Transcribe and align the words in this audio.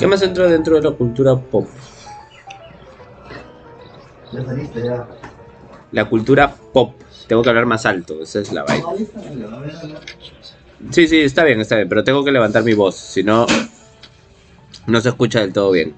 ¿Qué 0.00 0.06
más 0.06 0.22
entra 0.22 0.48
dentro 0.48 0.76
de 0.76 0.82
la 0.88 0.96
cultura 0.96 1.36
pop? 1.36 1.68
Ya 4.32 4.44
saliste, 4.46 4.82
ya. 4.82 5.06
La 5.92 6.06
cultura 6.06 6.56
pop. 6.72 6.94
Tengo 7.28 7.42
que 7.42 7.50
hablar 7.50 7.66
más 7.66 7.84
alto, 7.84 8.22
esa 8.22 8.40
es 8.40 8.50
la 8.50 8.64
vaina. 8.64 8.86
Sí, 10.90 11.06
sí, 11.06 11.20
está 11.20 11.44
bien, 11.44 11.60
está 11.60 11.76
bien, 11.76 11.86
pero 11.90 12.02
tengo 12.02 12.24
que 12.24 12.32
levantar 12.32 12.64
mi 12.64 12.72
voz, 12.72 12.96
si 12.96 13.22
no, 13.22 13.46
no 14.86 15.00
se 15.02 15.10
escucha 15.10 15.40
del 15.40 15.52
todo 15.52 15.70
bien. 15.70 15.94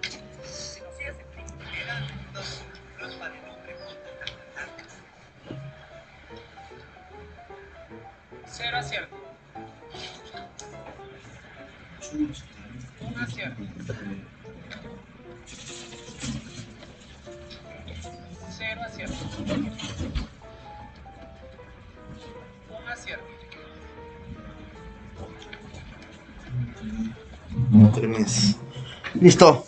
Listo. 29.22 29.64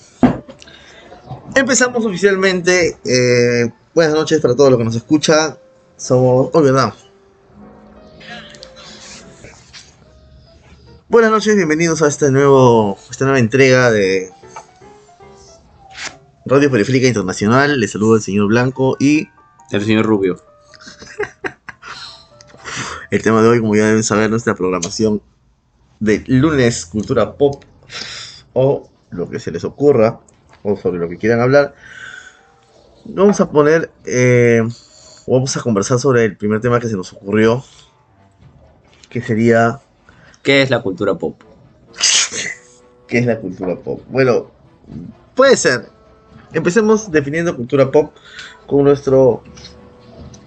Empezamos 1.55 2.05
oficialmente. 2.05 2.99
eh, 3.05 3.73
buenas 3.95 4.13
noches 4.13 4.41
para 4.41 4.57
todos 4.57 4.71
los 4.71 4.79
que 4.79 4.85
nos 4.85 4.97
escuchan. 4.97 5.57
Somos. 5.97 6.51
Oh, 6.53 6.61
verdad. 6.61 6.93
Buenas 11.09 11.31
noches, 11.31 11.55
bienvenidos 11.55 12.03
a 12.03 12.09
este 12.09 12.33
nuevo, 12.33 12.99
esta 13.09 13.27
nueva 13.27 13.39
entrega 13.39 13.93
de 13.93 14.33
Radio 16.47 16.69
Periférica 16.69 17.07
Internacional. 17.07 17.79
Les 17.79 17.93
saludo 17.93 18.17
el 18.17 18.23
señor 18.23 18.49
Blanco 18.49 18.97
y 18.99 19.29
El 19.71 19.85
señor 19.85 20.05
Rubio. 20.05 20.43
el 23.13 23.23
tema 23.23 23.41
de 23.41 23.51
hoy, 23.51 23.61
como 23.61 23.77
ya 23.77 23.87
deben 23.87 24.03
saber, 24.03 24.31
nuestra 24.31 24.57
programación 24.57 25.23
de 26.01 26.25
lunes 26.27 26.87
cultura 26.87 27.37
pop 27.37 27.63
o 28.53 28.91
lo 29.15 29.29
que 29.29 29.39
se 29.39 29.51
les 29.51 29.65
ocurra 29.65 30.21
o 30.63 30.77
sobre 30.77 30.99
lo 30.99 31.09
que 31.09 31.19
quieran 31.19 31.41
hablar. 31.41 31.75
Vamos 33.05 33.41
a 33.41 33.51
poner, 33.51 33.91
eh, 34.05 34.63
o 35.27 35.35
vamos 35.35 35.57
a 35.57 35.61
conversar 35.61 35.99
sobre 35.99 36.25
el 36.25 36.37
primer 36.37 36.61
tema 36.61 36.81
que 36.81 36.89
se 36.89 36.97
nos 36.97 37.13
ocurrió, 37.13 37.63
que 39.09 39.21
sería 39.21 39.81
¿Qué 40.43 40.61
es 40.61 40.69
la 40.69 40.83
cultura 40.83 41.15
pop? 41.15 41.41
¿qué 43.09 43.19
es 43.19 43.27
la 43.27 43.41
cultura 43.41 43.77
pop? 43.77 44.03
Bueno, 44.11 44.51
puede 45.35 45.57
ser. 45.57 45.89
Empecemos 46.53 47.11
definiendo 47.11 47.57
cultura 47.57 47.91
pop 47.91 48.13
con 48.67 48.85
nuestro 48.85 49.43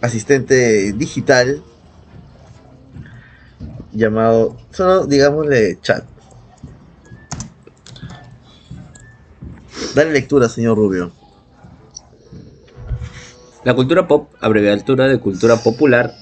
asistente 0.01 0.93
digital 0.93 1.63
llamado, 3.91 4.57
solo 4.71 5.07
digámosle 5.07 5.79
chat. 5.81 6.03
Dale 9.95 10.11
lectura, 10.11 10.49
señor 10.49 10.77
Rubio. 10.77 11.11
La 13.63 13.73
cultura 13.73 14.07
pop, 14.07 14.29
abreviatura 14.39 15.07
de 15.07 15.19
cultura 15.19 15.57
popular, 15.57 16.13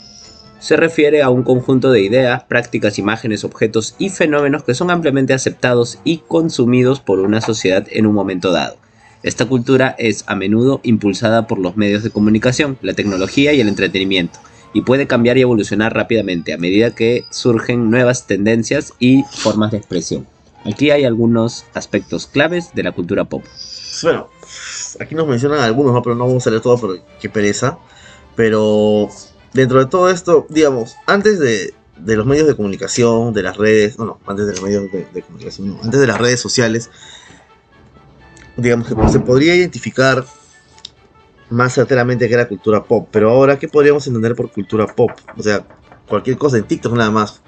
se 0.60 0.78
refiere 0.78 1.22
a 1.22 1.30
un 1.30 1.44
conjunto 1.44 1.92
de 1.92 2.02
ideas, 2.02 2.44
prácticas, 2.46 2.98
imágenes, 2.98 3.44
objetos 3.44 3.96
y 4.00 4.10
fenómenos 4.10 4.64
que 4.64 4.74
son 4.74 4.90
ampliamente 4.90 5.34
aceptados 5.34 6.00
y 6.04 6.24
consumidos 6.28 7.02
por 7.02 7.20
una 7.20 7.42
sociedad 7.42 7.86
en 7.92 8.08
un 8.08 8.16
momento 8.16 8.52
dado. 8.52 8.78
Esta 9.22 9.46
cultura 9.46 9.96
es 10.00 10.24
a 10.28 10.36
menudo 10.36 10.80
impulsada 10.84 11.46
por 11.46 11.60
los 11.60 11.78
medios 11.78 12.04
de 12.04 12.10
comunicación, 12.10 12.78
la 12.82 12.94
tecnología 12.94 13.54
y 13.54 13.62
el 13.62 13.68
entretenimiento, 13.68 14.40
y 14.74 14.82
puede 14.82 15.08
cambiar 15.08 15.38
y 15.38 15.42
evolucionar 15.42 15.94
rápidamente 15.94 16.54
a 16.54 16.58
medida 16.58 16.96
que 16.96 17.26
surgen 17.30 17.92
nuevas 17.92 18.26
tendencias 18.26 18.94
y 19.00 19.24
formas 19.30 19.72
de 19.72 19.78
expresión. 19.78 20.26
Aquí 20.66 20.90
hay 20.92 21.06
algunos 21.06 21.66
aspectos 21.74 22.28
claves 22.28 22.74
de 22.74 22.84
la 22.84 22.92
cultura 22.92 23.26
pop. 23.26 23.44
Bueno, 24.02 24.30
aquí 25.00 25.16
nos 25.16 25.28
mencionan 25.28 25.60
algunos, 25.60 25.94
¿no? 25.94 26.02
pero 26.02 26.16
no 26.16 26.28
vamos 26.28 26.46
a 26.46 26.50
leer 26.50 26.62
todo 26.62 26.78
porque 26.78 27.02
qué 27.20 27.30
pereza. 27.30 27.78
Pero 28.36 29.10
dentro 29.54 29.80
de 29.80 29.86
todo 29.86 30.10
esto, 30.10 30.46
digamos, 30.50 30.96
antes 31.06 31.40
de, 31.40 31.74
los 31.98 32.26
medios 32.26 32.48
de 32.48 32.56
comunicación, 32.56 33.34
de 33.34 33.44
las 33.44 33.58
redes, 33.58 33.98
no, 33.98 34.06
no, 34.06 34.20
antes 34.26 34.48
de 34.48 34.52
los 34.54 34.62
medios 34.62 34.92
de, 34.92 35.08
de 35.14 35.22
comunicación, 35.22 35.70
no, 35.70 35.80
antes 35.84 36.00
de 36.00 36.08
las 36.08 36.20
redes 36.20 36.42
sociales, 36.42 36.90
digamos 38.58 38.88
que 38.88 38.96
se 39.10 39.20
podría 39.20 39.56
identificar 39.56 40.26
más 41.50 41.74
certeramente 41.74 42.28
que 42.28 42.34
era 42.34 42.48
cultura 42.48 42.84
pop. 42.84 43.08
Pero 43.12 43.30
ahora, 43.30 43.60
¿qué 43.60 43.68
podríamos 43.68 44.06
entender 44.08 44.36
por 44.36 44.52
cultura 44.52 44.88
pop? 44.88 45.12
O 45.38 45.44
sea, 45.44 45.66
cualquier 46.08 46.38
cosa 46.38 46.58
en 46.58 46.64
TikTok 46.64 46.94
nada 46.94 47.12
más. 47.12 47.42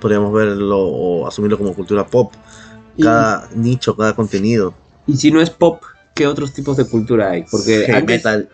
Podríamos 0.00 0.32
verlo 0.32 0.78
o 0.78 1.26
asumirlo 1.26 1.58
como 1.58 1.74
cultura 1.74 2.06
pop. 2.06 2.32
Y- 2.96 3.02
Cada 3.02 3.48
nicho, 3.54 3.96
cada 3.96 4.14
contenido. 4.14 4.74
Y 5.06 5.16
si 5.16 5.30
no 5.30 5.40
es 5.40 5.50
pop, 5.50 5.82
¿qué 6.14 6.26
otros 6.26 6.52
tipos 6.52 6.76
de 6.76 6.86
cultura 6.86 7.30
hay? 7.30 7.44
Porque 7.50 7.84
Heavy 7.86 7.92
antes- 7.92 8.16
metal. 8.16 8.48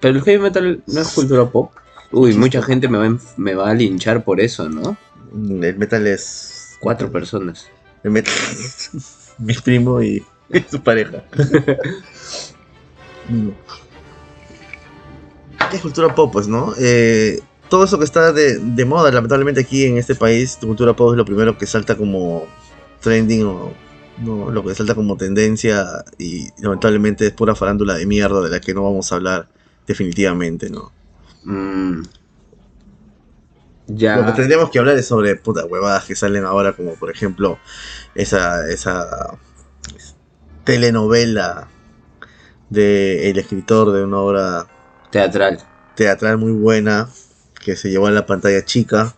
Pero 0.00 0.16
el 0.18 0.22
heavy 0.22 0.42
metal 0.42 0.82
no 0.86 1.00
es 1.00 1.08
cultura 1.08 1.46
pop. 1.46 1.72
Uy, 2.12 2.34
mucha 2.34 2.62
gente 2.62 2.88
me 2.88 2.98
va, 2.98 3.18
me 3.36 3.54
va 3.54 3.70
a 3.70 3.74
linchar 3.74 4.24
por 4.24 4.40
eso, 4.40 4.68
¿no? 4.68 4.96
El 5.34 5.76
metal 5.76 6.06
es. 6.06 6.76
Cuatro 6.80 7.10
personas. 7.12 7.66
El 8.02 8.12
metal 8.12 8.32
es 8.32 8.90
mi 9.38 9.54
primo 9.54 10.00
y 10.02 10.24
su 10.70 10.80
pareja. 10.82 11.24
Mm. 13.30 13.50
¿Qué 15.70 15.76
es 15.76 15.82
cultura 15.82 16.14
pop, 16.14 16.32
pues, 16.32 16.48
no? 16.48 16.72
Eh, 16.78 17.40
todo 17.68 17.84
eso 17.84 17.98
que 17.98 18.04
está 18.04 18.32
de, 18.32 18.58
de 18.58 18.84
moda, 18.84 19.10
lamentablemente 19.12 19.60
aquí 19.62 19.84
en 19.84 19.98
este 19.98 20.14
país, 20.16 20.58
cultura 20.60 20.94
pop 20.96 21.12
es 21.12 21.16
lo 21.18 21.24
primero 21.24 21.58
que 21.58 21.66
salta 21.66 21.96
como 21.96 22.56
trending 23.00 23.44
o 23.46 23.80
no, 24.16 24.50
lo 24.50 24.64
que 24.64 24.74
salta 24.74 24.94
como 24.94 25.16
tendencia 25.16 26.04
y 26.18 26.48
lamentablemente 26.62 27.26
es 27.26 27.32
pura 27.32 27.54
farándula 27.54 27.94
de 27.94 28.06
mierda 28.06 28.40
de 28.42 28.50
la 28.50 28.60
que 28.60 28.74
no 28.74 28.84
vamos 28.84 29.12
a 29.12 29.16
hablar 29.16 29.48
definitivamente, 29.86 30.70
¿no? 30.70 30.92
Mm. 31.44 32.02
Lo 34.12 34.24
que 34.24 34.32
Ya. 34.32 34.32
tendríamos 34.32 34.70
que 34.70 34.78
hablar 34.78 34.96
es 34.98 35.06
sobre 35.06 35.36
puta 35.36 35.64
huevadas 35.66 36.04
que 36.04 36.16
salen 36.16 36.44
ahora, 36.44 36.74
como 36.74 36.96
por 36.98 37.10
ejemplo 37.10 37.62
esa, 38.14 38.68
esa 38.70 39.38
telenovela 40.64 41.68
de 42.68 43.30
el 43.30 43.38
escritor 43.38 43.92
de 43.92 44.04
una 44.04 44.18
obra 44.18 44.66
Teatral. 45.10 45.58
teatral 45.94 46.38
muy 46.38 46.52
buena 46.52 47.08
que 47.68 47.76
se 47.76 47.90
llevó 47.90 48.06
a 48.06 48.10
la 48.10 48.24
pantalla 48.24 48.64
chica 48.64 49.14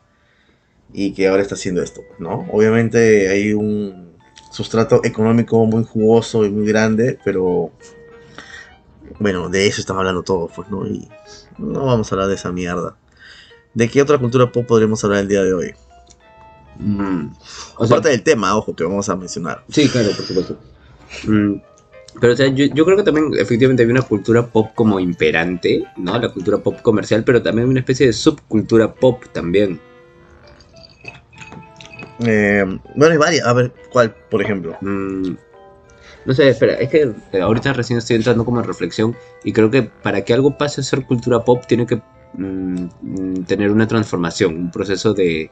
y 0.92 1.12
que 1.12 1.28
ahora 1.28 1.40
está 1.40 1.54
haciendo 1.54 1.82
esto, 1.82 2.00
¿no? 2.18 2.48
Obviamente 2.50 3.28
hay 3.28 3.52
un 3.52 4.16
sustrato 4.50 5.02
económico 5.04 5.64
muy 5.66 5.84
jugoso 5.84 6.44
y 6.44 6.50
muy 6.50 6.66
grande, 6.66 7.16
pero 7.24 7.70
bueno, 9.20 9.48
de 9.48 9.68
eso 9.68 9.80
estamos 9.80 10.00
hablando 10.00 10.24
todos, 10.24 10.50
pues, 10.56 10.68
¿no? 10.68 10.84
Y 10.84 11.08
no 11.58 11.84
vamos 11.84 12.10
a 12.10 12.14
hablar 12.16 12.28
de 12.28 12.34
esa 12.34 12.50
mierda. 12.50 12.96
¿De 13.72 13.88
qué 13.88 14.02
otra 14.02 14.18
cultura 14.18 14.50
pop 14.50 14.66
podremos 14.66 15.04
hablar 15.04 15.20
el 15.20 15.28
día 15.28 15.44
de 15.44 15.54
hoy? 15.54 15.74
Mm. 16.76 17.30
O 17.76 17.86
sea, 17.86 17.98
Aparte 17.98 18.08
del 18.08 18.24
tema, 18.24 18.56
ojo, 18.56 18.74
que 18.74 18.82
vamos 18.82 19.08
a 19.08 19.14
mencionar. 19.14 19.62
sí, 19.68 19.88
claro, 19.88 20.10
por 20.10 20.26
supuesto. 20.26 20.58
Mm. 21.28 21.54
Pero 22.18 22.32
o 22.32 22.36
sea, 22.36 22.48
yo, 22.48 22.66
yo 22.66 22.84
creo 22.84 22.96
que 22.96 23.02
también 23.02 23.30
efectivamente 23.38 23.82
hay 23.82 23.88
una 23.88 24.02
cultura 24.02 24.46
pop 24.46 24.70
como 24.74 24.98
imperante, 24.98 25.84
¿no? 25.96 26.18
La 26.18 26.32
cultura 26.32 26.58
pop 26.58 26.80
comercial, 26.82 27.22
pero 27.24 27.42
también 27.42 27.68
una 27.68 27.80
especie 27.80 28.06
de 28.06 28.12
subcultura 28.12 28.92
pop 28.92 29.22
también. 29.32 29.80
Eh, 32.26 32.64
bueno, 32.96 33.12
hay 33.12 33.18
varias. 33.18 33.46
A 33.46 33.52
ver, 33.52 33.72
¿cuál, 33.92 34.14
por 34.28 34.42
ejemplo? 34.42 34.76
Mm, 34.80 35.34
no 36.26 36.34
sé, 36.34 36.48
espera, 36.48 36.74
es 36.74 36.90
que 36.90 37.12
eh, 37.32 37.40
ahorita 37.40 37.72
recién 37.72 37.98
estoy 37.98 38.16
entrando 38.16 38.44
como 38.44 38.60
en 38.60 38.66
reflexión 38.66 39.16
y 39.44 39.52
creo 39.52 39.70
que 39.70 39.82
para 39.82 40.24
que 40.24 40.34
algo 40.34 40.58
pase 40.58 40.80
a 40.80 40.84
ser 40.84 41.06
cultura 41.06 41.44
pop 41.44 41.64
tiene 41.66 41.86
que 41.86 42.02
mm, 42.34 42.88
mm, 43.00 43.44
tener 43.44 43.70
una 43.70 43.86
transformación, 43.88 44.54
un 44.56 44.70
proceso 44.70 45.14
de 45.14 45.50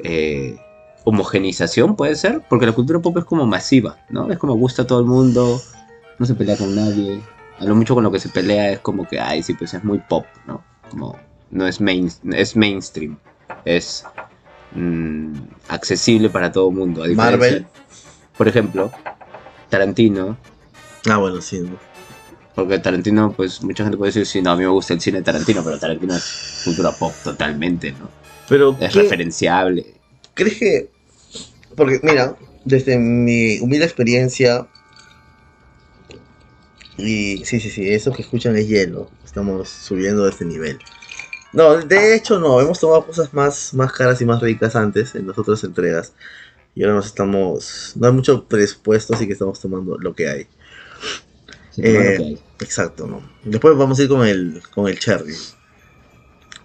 eh, 0.00 0.56
homogenización, 1.04 1.96
puede 1.96 2.16
ser, 2.16 2.42
porque 2.48 2.66
la 2.66 2.72
cultura 2.72 2.98
pop 3.00 3.16
es 3.18 3.24
como 3.24 3.46
masiva, 3.46 3.98
¿no? 4.10 4.30
Es 4.30 4.38
como 4.38 4.54
gusta 4.54 4.82
a 4.82 4.86
todo 4.86 5.00
el 5.00 5.06
mundo, 5.06 5.60
no 6.18 6.26
se 6.26 6.34
pelea 6.34 6.56
con 6.56 6.74
nadie, 6.74 7.20
a 7.58 7.64
lo 7.64 7.74
mucho 7.74 7.94
con 7.94 8.04
lo 8.04 8.10
que 8.12 8.18
se 8.20 8.28
pelea 8.28 8.72
es 8.72 8.80
como 8.80 9.06
que, 9.06 9.20
ay, 9.20 9.42
sí, 9.42 9.54
pues 9.54 9.74
es 9.74 9.84
muy 9.84 9.98
pop, 9.98 10.26
¿no? 10.46 10.64
Como 10.90 11.16
no 11.50 11.66
es, 11.66 11.80
main, 11.80 12.10
es 12.32 12.56
mainstream, 12.56 13.18
es 13.64 14.04
mm, 14.72 15.32
accesible 15.68 16.28
para 16.30 16.52
todo 16.52 16.68
el 16.70 16.76
mundo. 16.76 17.04
a 17.04 17.08
Marvel. 17.08 17.66
Por 18.36 18.48
ejemplo, 18.48 18.90
Tarantino, 19.68 20.36
Ah, 21.08 21.16
bueno, 21.18 21.40
sí. 21.40 21.62
porque 22.54 22.78
Tarantino, 22.78 23.32
pues 23.32 23.62
mucha 23.62 23.84
gente 23.84 23.96
puede 23.96 24.10
decir, 24.10 24.26
sí, 24.26 24.42
no, 24.42 24.50
a 24.52 24.56
mí 24.56 24.62
me 24.62 24.68
gusta 24.70 24.94
el 24.94 25.00
cine 25.00 25.18
de 25.18 25.24
Tarantino, 25.24 25.62
pero 25.64 25.78
Tarantino 25.78 26.14
es 26.16 26.60
cultura 26.64 26.92
pop 26.92 27.12
totalmente, 27.24 27.92
¿no? 27.92 28.08
Pero, 28.48 28.76
Es 28.80 28.92
¿qué- 28.92 29.02
referenciable. 29.02 29.86
¿crees 30.34 30.58
que.? 30.58 30.90
Porque, 31.76 32.00
mira, 32.02 32.36
desde 32.64 32.98
mi 32.98 33.58
humilde 33.60 33.84
experiencia, 33.84 34.66
y 36.98 37.44
sí, 37.44 37.60
sí, 37.60 37.70
sí, 37.70 37.88
eso 37.88 38.12
que 38.12 38.22
escuchan 38.22 38.56
es 38.56 38.68
hielo. 38.68 39.10
Estamos 39.24 39.68
subiendo 39.68 40.24
de 40.24 40.30
este 40.30 40.44
nivel. 40.44 40.78
No, 41.52 41.76
de 41.78 42.14
hecho 42.16 42.38
no, 42.38 42.60
hemos 42.60 42.80
tomado 42.80 43.06
cosas 43.06 43.32
más, 43.34 43.72
más 43.74 43.92
caras 43.92 44.20
y 44.20 44.26
más 44.26 44.40
ricas 44.42 44.76
antes 44.76 45.14
en 45.14 45.26
las 45.28 45.38
otras 45.38 45.64
entregas. 45.64 46.12
Y 46.74 46.82
ahora 46.84 46.96
nos 46.96 47.06
estamos. 47.06 47.92
No 47.96 48.06
hay 48.08 48.12
mucho 48.12 48.46
presupuesto, 48.48 49.14
así 49.14 49.26
que 49.26 49.32
estamos 49.34 49.60
tomando 49.60 49.98
lo 49.98 50.14
que 50.14 50.28
hay. 50.28 50.48
Lo 51.76 52.00
Eh, 52.00 52.16
que 52.16 52.22
hay. 52.22 52.42
Exacto, 52.60 53.06
¿no? 53.06 53.22
Después 53.44 53.76
vamos 53.76 53.98
a 53.98 54.02
ir 54.02 54.08
con 54.08 54.26
el, 54.26 54.62
con 54.74 54.88
el 54.88 54.98
Cherry. 54.98 55.34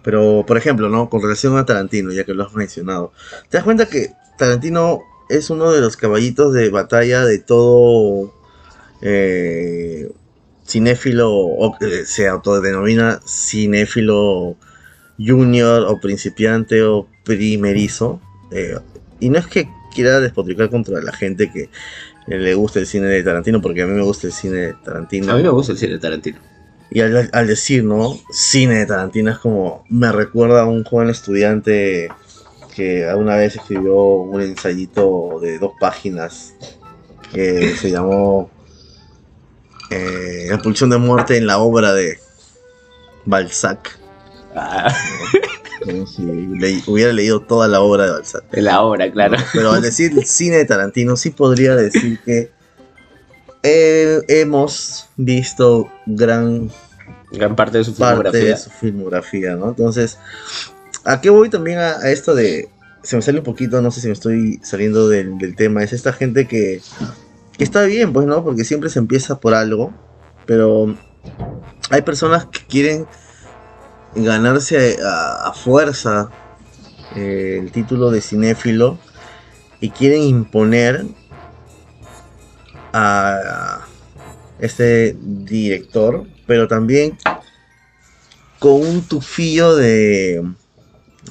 Pero, 0.04 0.44
por 0.46 0.58
ejemplo, 0.58 0.90
¿no? 0.90 1.10
Con 1.10 1.22
relación 1.22 1.58
a 1.58 1.66
Tarantino, 1.66 2.12
ya 2.12 2.26
que 2.26 2.34
lo 2.34 2.44
has 2.44 2.54
mencionado. 2.54 3.14
¿Te 3.50 3.58
das 3.58 3.64
cuenta 3.64 3.88
que 3.88 4.12
Tarantino 4.38 5.02
es 5.30 5.50
uno 5.50 5.72
de 5.72 5.82
los 5.82 5.96
caballitos 5.98 6.54
de 6.54 6.70
batalla 6.70 7.24
de 7.26 7.40
todo 7.40 8.34
eh, 9.02 10.12
cinéfilo, 10.66 11.32
o 11.32 11.78
que 11.78 12.06
se 12.06 12.28
autodenomina 12.28 13.20
cinéfilo 13.26 14.56
junior 15.18 15.84
o 15.84 16.00
principiante 16.00 16.84
o 16.84 17.08
primerizo? 17.24 18.22
Eh, 18.52 18.78
y 19.20 19.30
no 19.30 19.40
es 19.40 19.48
que 19.48 19.68
quiera 19.94 20.20
despotricar 20.20 20.70
contra 20.70 21.02
la 21.02 21.14
gente 21.14 21.52
que 21.52 21.70
le 22.28 22.54
gusta 22.56 22.80
el 22.80 22.88
cine 22.88 23.08
de 23.08 23.24
Tarantino, 23.24 23.62
porque 23.62 23.82
a 23.82 23.88
mí 23.88 23.94
me 23.94 24.04
gusta 24.04 24.28
el 24.28 24.34
cine 24.34 24.58
de 24.58 24.74
Tarantino. 24.74 25.32
A 25.32 25.36
mí 25.36 25.44
me 25.44 25.50
gusta 25.50 25.74
el 25.74 25.78
cine 25.78 25.94
de 25.94 26.00
Tarantino. 26.00 26.40
Y 26.90 27.02
al, 27.02 27.30
al 27.32 27.48
decir, 27.48 27.84
¿no? 27.84 28.18
Cine 28.32 28.80
de 28.80 28.86
Tarantino 28.86 29.32
es 29.32 29.38
como. 29.40 29.84
Me 29.90 30.12
recuerda 30.12 30.62
a 30.62 30.66
un 30.66 30.84
joven 30.84 31.10
estudiante 31.10 32.10
que 32.76 33.06
alguna 33.06 33.36
vez 33.36 33.56
escribió 33.56 33.96
un 33.96 34.42
ensayito 34.42 35.40
de 35.42 35.60
dos 35.60 35.74
páginas 35.80 36.54
que 37.34 37.76
se 37.76 37.92
llamó 37.92 38.50
eh, 39.94 40.48
La 40.50 40.58
pulsión 40.62 40.90
de 40.90 40.98
muerte 40.98 41.38
en 41.38 41.48
la 41.48 41.58
obra 41.60 41.94
de 41.94 42.20
Balzac. 43.26 43.98
Ah, 44.56 44.94
Como 45.84 46.08
si 46.08 46.22
le- 46.24 46.82
hubiera 46.88 47.12
leído 47.12 47.42
toda 47.42 47.68
la 47.68 47.82
obra 47.82 48.06
de 48.06 48.12
Balzac. 48.12 48.50
de 48.52 48.62
la 48.62 48.82
hora, 48.82 49.12
claro. 49.12 49.36
Pero 49.54 49.72
al 49.72 49.82
decir 49.82 50.14
cine 50.26 50.58
de 50.58 50.66
Tarantino, 50.66 51.16
sí 51.18 51.30
podría 51.32 51.76
decir 51.76 52.20
que 52.24 52.52
eh, 53.64 54.22
hemos 54.28 55.08
visto 55.18 55.90
gran 56.06 56.70
Gran 57.32 57.56
parte 57.56 57.80
de 57.80 57.84
su 57.84 57.96
parte 57.96 58.30
filmografía. 58.32 58.50
de 58.50 58.58
su 58.58 58.70
filmografía, 58.70 59.56
¿no? 59.56 59.70
Entonces, 59.70 60.20
¿a 61.04 61.20
qué 61.20 61.30
voy 61.32 61.50
también 61.50 61.80
a, 61.80 61.98
a 61.98 62.12
esto 62.12 62.36
de... 62.36 62.70
Se 63.02 63.16
me 63.16 63.22
sale 63.24 63.40
un 63.40 63.44
poquito, 63.44 63.82
no 63.82 63.90
sé 63.92 64.02
si 64.02 64.08
me 64.08 64.14
estoy 64.14 64.60
saliendo 64.64 65.10
del, 65.10 65.38
del 65.40 65.56
tema, 65.56 65.84
es 65.84 65.92
esta 65.94 66.14
gente 66.14 66.48
que, 66.48 66.82
que 67.58 67.64
está 67.64 67.84
bien, 67.84 68.14
pues, 68.14 68.28
¿no? 68.28 68.44
Porque 68.44 68.64
siempre 68.64 68.90
se 68.90 69.00
empieza 69.00 69.40
por 69.40 69.54
algo, 69.54 69.94
pero 70.46 70.96
hay 71.90 72.02
personas 72.02 72.46
que 72.46 72.66
quieren 72.66 73.08
ganarse 74.16 74.98
a, 75.06 75.54
fuerza 75.54 76.30
eh, 77.16 77.60
el 77.62 77.72
título 77.72 78.12
de 78.12 78.22
cinéfilo 78.22 78.98
y 79.80 79.90
quieren 79.90 80.22
imponer 80.24 81.06
a 82.94 83.86
este 84.60 85.18
director, 85.20 86.26
pero 86.46 86.68
también 86.68 87.18
con 88.60 88.74
un 88.74 89.02
tufillo 89.02 89.76
de, 89.76 90.42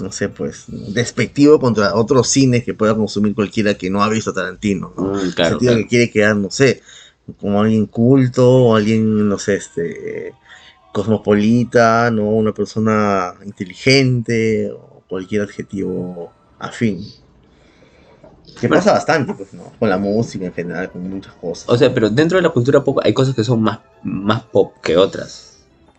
no 0.00 0.10
sé, 0.12 0.28
pues, 0.28 0.64
despectivo 0.68 1.58
contra 1.60 1.94
otros 1.94 2.28
cines 2.28 2.64
que 2.64 2.74
pueda 2.74 2.94
consumir 2.94 3.34
cualquiera 3.34 3.74
que 3.74 3.90
no 3.90 4.02
ha 4.02 4.08
visto 4.08 4.32
Tarantino. 4.32 4.92
¿no? 4.96 5.02
Mm, 5.14 5.18
En 5.18 5.26
el 5.26 5.34
claro, 5.34 5.58
que 5.58 5.86
quiere 5.86 6.10
quedar, 6.10 6.36
no 6.36 6.50
sé, 6.50 6.82
como 7.40 7.60
alguien 7.60 7.86
culto 7.86 8.50
o 8.50 8.76
alguien, 8.76 9.28
no 9.28 9.38
sé, 9.38 9.56
este, 9.56 10.34
cosmopolita, 10.92 12.10
¿no? 12.10 12.28
Una 12.28 12.52
persona 12.52 13.34
inteligente 13.44 14.70
o 14.70 15.02
cualquier 15.08 15.42
adjetivo 15.42 16.32
afín. 16.58 17.04
Que 18.60 18.68
Bueno. 18.68 18.80
pasa 18.82 18.92
bastante, 18.92 19.34
pues, 19.34 19.54
¿no? 19.54 19.72
Con 19.78 19.88
la 19.88 19.96
música 19.98 20.44
en 20.46 20.52
general, 20.52 20.90
con 20.90 21.08
muchas 21.08 21.32
cosas. 21.34 21.68
O 21.68 21.76
sea, 21.76 21.92
pero 21.92 22.10
dentro 22.10 22.36
de 22.36 22.42
la 22.42 22.50
cultura 22.50 22.84
pop 22.84 22.98
hay 23.02 23.12
cosas 23.14 23.34
que 23.34 23.44
son 23.44 23.62
más, 23.62 23.80
más 24.02 24.42
pop 24.42 24.74
que 24.82 24.96
otras. 24.96 25.51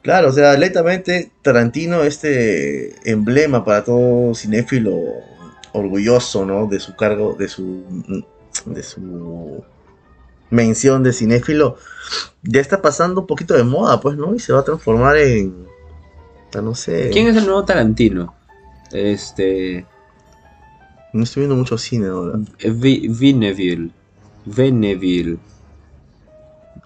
Claro, 0.04 0.30
o 0.30 0.32
sea, 0.34 0.56
lentamente 0.58 1.32
Tarantino, 1.42 2.04
este 2.04 2.94
emblema 3.10 3.64
para 3.66 3.84
todo 3.84 4.36
cinéfilo 4.36 4.92
orgulloso, 5.72 6.46
¿no? 6.46 6.68
De 6.68 6.80
su 6.80 6.96
cargo, 6.96 7.34
de 7.40 7.48
su, 7.48 7.84
de 8.66 8.84
su 8.84 9.64
mención 10.50 11.02
de 11.04 11.14
cinéfilo, 11.14 11.78
ya 12.44 12.60
está 12.62 12.82
pasando 12.82 13.22
un 13.22 13.28
poquito 13.28 13.54
de 13.56 13.64
moda, 13.64 14.00
pues, 14.02 14.18
¿no? 14.18 14.36
Y 14.36 14.40
se 14.40 14.54
va 14.54 14.60
a 14.60 14.64
transformar 14.66 15.18
en, 15.18 15.66
no 16.62 16.76
sé, 16.76 17.10
¿Quién 17.12 17.28
es 17.28 17.38
el 17.38 17.46
nuevo 17.46 17.64
Tarantino? 17.66 18.36
Este. 18.92 19.86
no 21.14 21.24
estoy 21.24 21.42
viendo 21.42 21.56
mucho 21.56 21.78
cine 21.80 22.08
ahora. 22.08 22.38
Vi- 22.60 23.08
Vineville. 23.08 23.90
Veneville. 24.46 25.40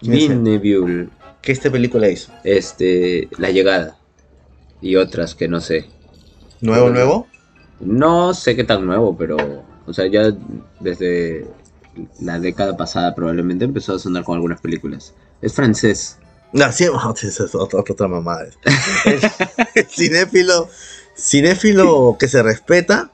Vineville. 0.01 1.09
¿Qué 1.41 1.51
esta 1.51 1.71
película 1.71 2.09
hizo? 2.09 2.31
Este. 2.43 3.29
La 3.37 3.51
llegada. 3.51 3.97
Y 4.81 4.95
otras 4.95 5.35
que 5.35 5.47
no 5.47 5.61
sé. 5.61 5.85
¿Nuevo, 6.61 6.89
nuevo? 6.89 7.27
No 7.79 8.33
sé 8.33 8.55
qué 8.55 8.63
tan 8.63 8.85
nuevo, 8.85 9.17
pero. 9.17 9.37
O 9.85 9.93
sea, 9.93 10.07
ya 10.07 10.33
desde 10.79 11.47
la 12.19 12.39
década 12.39 12.75
pasada 12.77 13.15
probablemente 13.15 13.65
empezó 13.65 13.95
a 13.95 13.99
sonar 13.99 14.23
con 14.23 14.35
algunas 14.35 14.61
películas. 14.61 15.13
Es 15.41 15.53
francés. 15.53 16.17
No, 16.53 16.71
sí, 16.71 16.85
esa 17.23 17.43
es 17.45 17.55
otra, 17.55 17.79
otra, 17.79 17.93
otra 17.93 18.07
mamada. 18.07 18.47
El, 19.05 19.19
el 19.75 19.85
cinéfilo, 19.85 20.69
cinéfilo 21.15 22.17
que 22.19 22.27
se 22.27 22.43
respeta, 22.43 23.11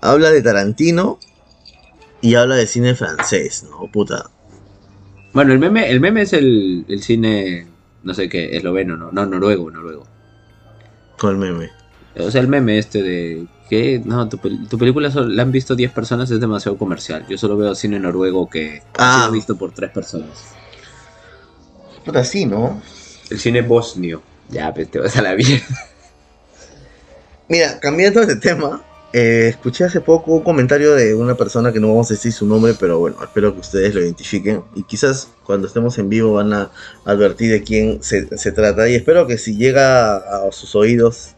habla 0.00 0.30
de 0.30 0.42
Tarantino 0.42 1.18
y 2.20 2.34
habla 2.34 2.56
de 2.56 2.66
cine 2.66 2.94
francés, 2.94 3.64
¿no? 3.70 3.90
Puta. 3.90 4.30
Bueno, 5.36 5.52
el 5.52 5.58
meme, 5.58 5.90
el 5.90 6.00
meme 6.00 6.22
es 6.22 6.32
el, 6.32 6.86
el 6.88 7.02
cine. 7.02 7.66
No 8.02 8.14
sé 8.14 8.26
qué, 8.26 8.56
esloveno, 8.56 8.96
¿no? 8.96 9.12
No, 9.12 9.26
noruego, 9.26 9.70
noruego. 9.70 10.06
Con 11.18 11.32
el 11.32 11.36
meme. 11.36 11.68
O 12.18 12.30
sea, 12.30 12.40
el 12.40 12.48
meme 12.48 12.78
este 12.78 13.02
de 13.02 13.46
que 13.68 14.00
no, 14.02 14.26
tu, 14.30 14.38
tu 14.38 14.78
película 14.78 15.10
solo 15.10 15.28
la 15.28 15.42
han 15.42 15.52
visto 15.52 15.76
10 15.76 15.92
personas 15.92 16.30
es 16.30 16.40
demasiado 16.40 16.78
comercial. 16.78 17.26
Yo 17.28 17.36
solo 17.36 17.58
veo 17.58 17.74
cine 17.74 17.98
noruego 18.00 18.48
que 18.48 18.80
ha 18.96 19.16
Ah. 19.16 19.20
sido 19.24 19.32
visto 19.32 19.56
por 19.58 19.72
3 19.72 19.90
personas. 19.90 20.54
Puta, 22.02 22.24
sí, 22.24 22.46
¿no? 22.46 22.80
El 23.28 23.38
cine 23.38 23.60
bosnio. 23.60 24.22
Ya, 24.48 24.72
pues 24.72 24.90
te 24.90 25.00
vas 25.00 25.14
a 25.18 25.20
la 25.22 25.34
mierda. 25.34 25.66
Mira, 27.48 27.78
cambiando 27.78 28.24
de 28.24 28.36
tema, 28.36 28.82
eh, 29.18 29.48
escuché 29.48 29.82
hace 29.82 30.02
poco 30.02 30.32
un 30.32 30.42
comentario 30.42 30.94
de 30.94 31.14
una 31.14 31.34
persona 31.34 31.72
que 31.72 31.80
no 31.80 31.88
vamos 31.88 32.10
a 32.10 32.14
decir 32.14 32.34
su 32.34 32.46
nombre, 32.46 32.74
pero 32.78 32.98
bueno, 32.98 33.16
espero 33.22 33.54
que 33.54 33.60
ustedes 33.60 33.94
lo 33.94 34.02
identifiquen. 34.02 34.62
Y 34.74 34.82
quizás 34.82 35.30
cuando 35.42 35.66
estemos 35.66 35.96
en 35.96 36.10
vivo 36.10 36.34
van 36.34 36.52
a 36.52 36.70
advertir 37.06 37.50
de 37.50 37.62
quién 37.62 38.02
se, 38.02 38.26
trata. 38.52 38.86
Y 38.90 38.94
espero 38.94 39.26
que 39.26 39.38
si 39.38 39.56
llega 39.56 40.16
a 40.16 40.52
sus 40.52 40.74
oídos 40.74 41.30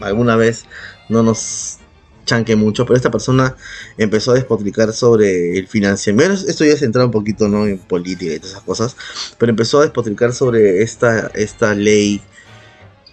alguna 0.00 0.34
vez 0.34 0.64
no 1.08 1.22
nos 1.22 1.78
chanque 2.24 2.56
mucho. 2.56 2.84
Pero 2.86 2.96
esta 2.96 3.12
persona 3.12 3.54
empezó 3.98 4.32
a 4.32 4.34
despotricar 4.34 4.92
sobre 4.92 5.56
el 5.60 5.68
financiamiento. 5.68 6.34
Esto 6.48 6.64
ya 6.64 6.72
es 6.72 6.82
entrar 6.82 7.04
un 7.04 7.12
poquito 7.12 7.46
¿no? 7.46 7.68
en 7.68 7.78
política 7.78 8.34
y 8.34 8.38
todas 8.40 8.50
esas 8.50 8.64
cosas. 8.64 8.96
Pero 9.38 9.50
empezó 9.50 9.78
a 9.78 9.82
despotricar 9.82 10.32
sobre 10.32 10.82
esta, 10.82 11.30
esta 11.34 11.72
ley 11.72 12.20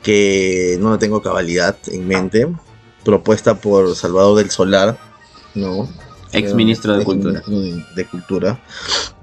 que 0.01 0.79
no 0.79 0.97
tengo 0.97 1.21
cabalidad 1.21 1.77
en 1.91 2.07
mente, 2.07 2.47
propuesta 3.03 3.55
por 3.55 3.95
Salvador 3.95 4.37
del 4.37 4.49
Solar, 4.51 4.97
¿no? 5.55 5.89
Ex 6.31 6.53
ministro 6.53 6.93
de 6.93 6.99
Ex 6.99 7.05
Cultura. 7.05 7.43
de, 7.45 7.83
de 7.95 8.05
Cultura, 8.05 8.59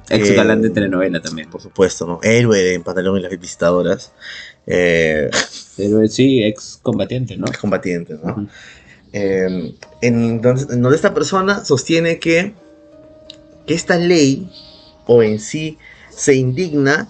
Ex 0.09 0.31
Eh, 0.31 0.35
galán 0.35 0.63
de 0.63 0.71
telenovela 0.71 1.21
también. 1.21 1.51
por 1.51 1.61
supuesto, 1.61 2.07
¿no? 2.07 2.21
Héroe 2.23 2.75
en 2.75 2.83
Pantalón 2.83 3.19
y 3.19 3.23
las 3.23 3.39
Visitadoras, 3.39 4.13
eh, 4.67 5.31
Pero 5.77 6.07
sí, 6.09 6.43
ex 6.45 6.79
combatiente, 6.83 7.37
¿no? 7.37 7.47
combatiente, 7.61 8.17
¿no? 8.23 8.47
Eh, 9.13 9.75
en, 10.03 10.41
donde, 10.41 10.63
en 10.73 10.83
donde 10.83 10.95
esta 10.97 11.15
persona 11.15 11.65
sostiene 11.65 12.19
que, 12.21 12.55
que 13.67 13.75
esta 13.75 13.97
ley, 13.97 14.49
o 15.07 15.23
en 15.23 15.41
sí, 15.41 15.79
se 16.11 16.35
indigna 16.35 17.09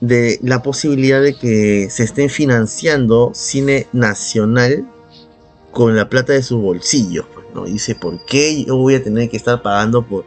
de 0.00 0.38
la 0.42 0.62
posibilidad 0.62 1.22
de 1.22 1.34
que 1.34 1.88
se 1.90 2.02
estén 2.02 2.28
financiando 2.28 3.30
cine 3.34 3.86
nacional 3.92 4.86
con 5.74 5.94
la 5.94 6.08
plata 6.08 6.32
de 6.32 6.42
sus 6.42 6.60
bolsillos. 6.60 7.26
Pues, 7.34 7.46
¿no? 7.54 7.64
Dice, 7.64 7.94
¿por 7.94 8.24
qué 8.24 8.64
yo 8.64 8.76
voy 8.76 8.94
a 8.94 9.02
tener 9.02 9.28
que 9.28 9.36
estar 9.36 9.60
pagando 9.60 10.06
por 10.06 10.24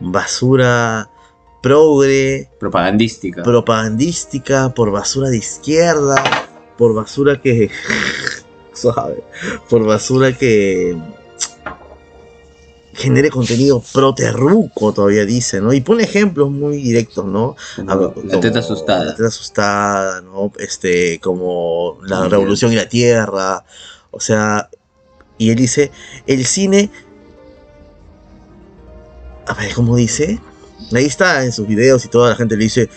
basura 0.00 1.10
progre, 1.64 2.50
Propagandística. 2.60 3.42
propagandística, 3.42 4.74
por 4.74 4.90
basura 4.90 5.30
de 5.30 5.38
izquierda, 5.38 6.22
por 6.76 6.94
basura 6.94 7.40
que... 7.40 7.70
suave, 8.74 9.24
por 9.70 9.86
basura 9.86 10.36
que... 10.36 10.94
genere 12.92 13.30
contenido 13.30 13.82
pro 13.94 14.14
terruco, 14.14 14.92
todavía 14.92 15.24
dice, 15.24 15.62
¿no? 15.62 15.72
Y 15.72 15.80
pone 15.80 16.04
ejemplos 16.04 16.50
muy 16.50 16.76
directos, 16.76 17.24
¿no? 17.24 17.56
Como 17.76 18.12
la 18.24 18.40
teta 18.40 18.58
asustada. 18.58 19.04
La 19.04 19.16
teta 19.16 19.28
asustada, 19.28 20.20
¿no? 20.20 20.52
Este, 20.58 21.18
como 21.20 21.98
la 22.02 22.28
revolución 22.28 22.74
y 22.74 22.76
la 22.76 22.90
tierra. 22.90 23.64
O 24.10 24.20
sea, 24.20 24.68
y 25.38 25.50
él 25.50 25.56
dice, 25.56 25.90
el 26.26 26.44
cine. 26.46 26.90
A 29.46 29.54
ver, 29.54 29.72
¿cómo 29.74 29.96
dice? 29.96 30.38
Ahí 30.92 31.04
está 31.04 31.44
en 31.44 31.52
sus 31.52 31.66
videos 31.66 32.04
y 32.04 32.08
toda 32.08 32.30
la 32.30 32.36
gente 32.36 32.56
le 32.56 32.64
dice, 32.64 32.88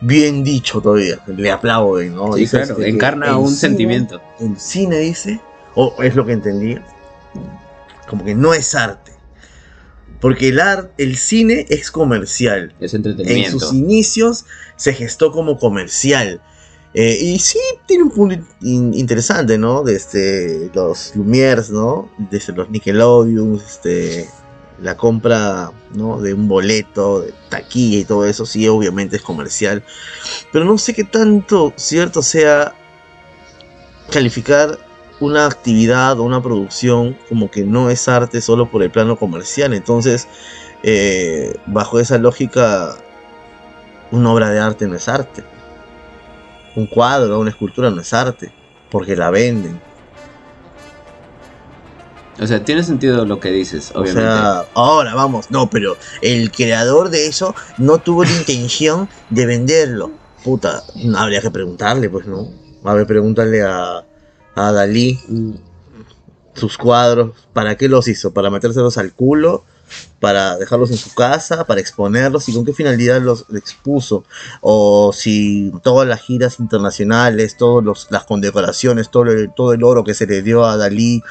bien 0.00 0.44
dicho 0.44 0.80
todavía, 0.80 1.18
le 1.26 1.50
aplauden, 1.50 2.14
¿no? 2.14 2.32
Sí, 2.34 2.40
Dice, 2.40 2.58
claro, 2.58 2.72
este, 2.74 2.88
encarna 2.88 3.36
un 3.36 3.48
cine- 3.48 3.56
sentimiento. 3.58 4.20
El 4.40 4.58
cine 4.58 4.98
dice, 4.98 5.40
o 5.74 5.94
es 6.02 6.14
lo 6.14 6.26
que 6.26 6.32
entendí, 6.32 6.76
como 8.08 8.24
que 8.24 8.34
no 8.34 8.52
es 8.54 8.74
arte. 8.74 9.12
Porque 10.20 10.48
el, 10.48 10.60
ar- 10.60 10.90
el 10.98 11.16
cine 11.16 11.64
es 11.70 11.90
comercial 11.90 12.74
Es 12.78 12.92
en 12.92 12.98
entretenimiento. 13.06 13.58
sus 13.58 13.72
inicios 13.72 14.44
se 14.76 14.92
gestó 14.92 15.32
como 15.32 15.58
comercial. 15.58 16.42
Eh, 16.92 17.16
y 17.20 17.38
sí, 17.38 17.60
tiene 17.86 18.02
un 18.04 18.10
punto 18.10 18.36
in- 18.62 18.94
interesante, 18.94 19.56
¿no? 19.58 19.82
Desde 19.82 20.70
los 20.74 21.14
Lumières, 21.14 21.70
¿no? 21.70 22.10
Desde 22.18 22.52
los 22.52 22.68
Nickelodeon, 22.68 23.54
este, 23.64 24.28
la 24.82 24.96
compra, 24.96 25.70
¿no? 25.94 26.20
De 26.20 26.34
un 26.34 26.48
boleto, 26.48 27.20
de 27.20 27.32
taquilla 27.48 27.98
y 27.98 28.04
todo 28.04 28.26
eso, 28.26 28.44
sí, 28.44 28.66
obviamente 28.66 29.16
es 29.16 29.22
comercial. 29.22 29.84
Pero 30.52 30.64
no 30.64 30.78
sé 30.78 30.92
qué 30.94 31.04
tanto 31.04 31.72
cierto 31.76 32.22
sea 32.22 32.74
calificar 34.10 34.78
una 35.20 35.46
actividad 35.46 36.18
o 36.18 36.24
una 36.24 36.42
producción 36.42 37.16
como 37.28 37.50
que 37.50 37.62
no 37.62 37.90
es 37.90 38.08
arte 38.08 38.40
solo 38.40 38.70
por 38.70 38.82
el 38.82 38.90
plano 38.90 39.16
comercial. 39.16 39.74
Entonces, 39.74 40.26
eh, 40.82 41.54
bajo 41.66 42.00
esa 42.00 42.18
lógica, 42.18 42.96
una 44.10 44.32
obra 44.32 44.50
de 44.50 44.58
arte 44.58 44.88
no 44.88 44.96
es 44.96 45.06
arte. 45.08 45.44
Un 46.76 46.86
cuadro, 46.86 47.38
una 47.38 47.50
escultura 47.50 47.90
no 47.90 48.00
es 48.00 48.12
arte, 48.12 48.52
porque 48.90 49.16
la 49.16 49.30
venden. 49.30 49.80
O 52.40 52.46
sea, 52.46 52.64
tiene 52.64 52.82
sentido 52.82 53.26
lo 53.26 53.38
que 53.38 53.50
dices, 53.50 53.90
obviamente. 53.94 54.18
O 54.20 54.22
sea, 54.22 54.64
ahora 54.74 55.14
vamos, 55.14 55.50
no, 55.50 55.68
pero 55.68 55.96
el 56.22 56.50
creador 56.50 57.10
de 57.10 57.26
eso 57.26 57.54
no 57.76 57.98
tuvo 57.98 58.24
la 58.24 58.32
intención 58.32 59.08
de 59.28 59.44
venderlo. 59.44 60.10
Puta, 60.42 60.82
habría 61.16 61.42
que 61.42 61.50
preguntarle, 61.50 62.08
pues, 62.08 62.26
¿no? 62.26 62.48
A 62.84 62.94
ver, 62.94 63.06
pregúntale 63.06 63.62
a, 63.62 64.06
a 64.54 64.72
Dalí 64.72 65.18
Mm, 65.28 65.54
sus 66.54 66.76
cuadros, 66.76 67.34
¿para 67.52 67.76
qué 67.76 67.88
los 67.88 68.08
hizo? 68.08 68.32
¿Para 68.32 68.50
metérselos 68.50 68.98
al 68.98 69.12
culo? 69.12 69.64
¿Para 70.18 70.58
dejarlos 70.58 70.90
en 70.90 70.98
su 70.98 71.14
casa? 71.14 71.64
¿Para 71.64 71.80
exponerlos? 71.80 72.48
¿Y 72.48 72.54
con 72.54 72.64
qué 72.64 72.72
finalidad 72.72 73.20
los 73.22 73.46
expuso? 73.54 74.24
O 74.60 75.12
si 75.14 75.72
todas 75.82 76.06
las 76.06 76.20
giras 76.20 76.60
internacionales, 76.60 77.56
todas 77.56 78.06
las 78.10 78.24
condecoraciones, 78.24 79.10
todo 79.10 79.24
el, 79.24 79.52
todo 79.54 79.72
el 79.72 79.82
oro 79.82 80.04
que 80.04 80.14
se 80.14 80.26
le 80.26 80.42
dio 80.42 80.64
a 80.64 80.76
Dalí, 80.76 81.22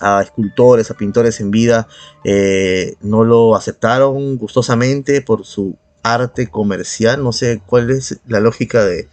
a 0.00 0.22
escultores, 0.22 0.90
a 0.90 0.94
pintores 0.94 1.40
en 1.40 1.50
vida, 1.50 1.88
eh, 2.24 2.94
no 3.00 3.24
lo 3.24 3.56
aceptaron 3.56 4.36
gustosamente 4.36 5.22
por 5.22 5.44
su 5.44 5.76
arte 6.06 6.48
comercial. 6.48 7.22
No 7.22 7.32
sé 7.32 7.60
cuál 7.66 7.90
es 7.90 8.18
la 8.26 8.40
lógica 8.40 8.84
de, 8.84 9.08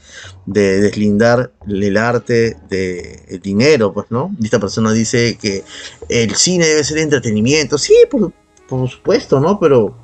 de 0.46 0.82
deslindar 0.82 1.52
el 1.68 1.98
arte 1.98 2.58
del 2.70 3.42
dinero, 3.42 3.94
pues, 3.94 4.08
¿no? 4.10 4.36
Esta 4.44 4.60
persona 4.60 4.92
dice 4.92 5.38
que 5.42 5.64
el 6.10 6.36
cine 6.36 6.68
debe 6.68 6.84
ser 6.84 7.00
entretenimiento. 7.00 7.78
Sí, 7.78 7.96
por, 8.10 8.32
por 8.68 8.90
supuesto, 8.90 9.40
¿no? 9.40 9.60
Pero, 9.60 9.96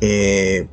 eh, 0.00 0.68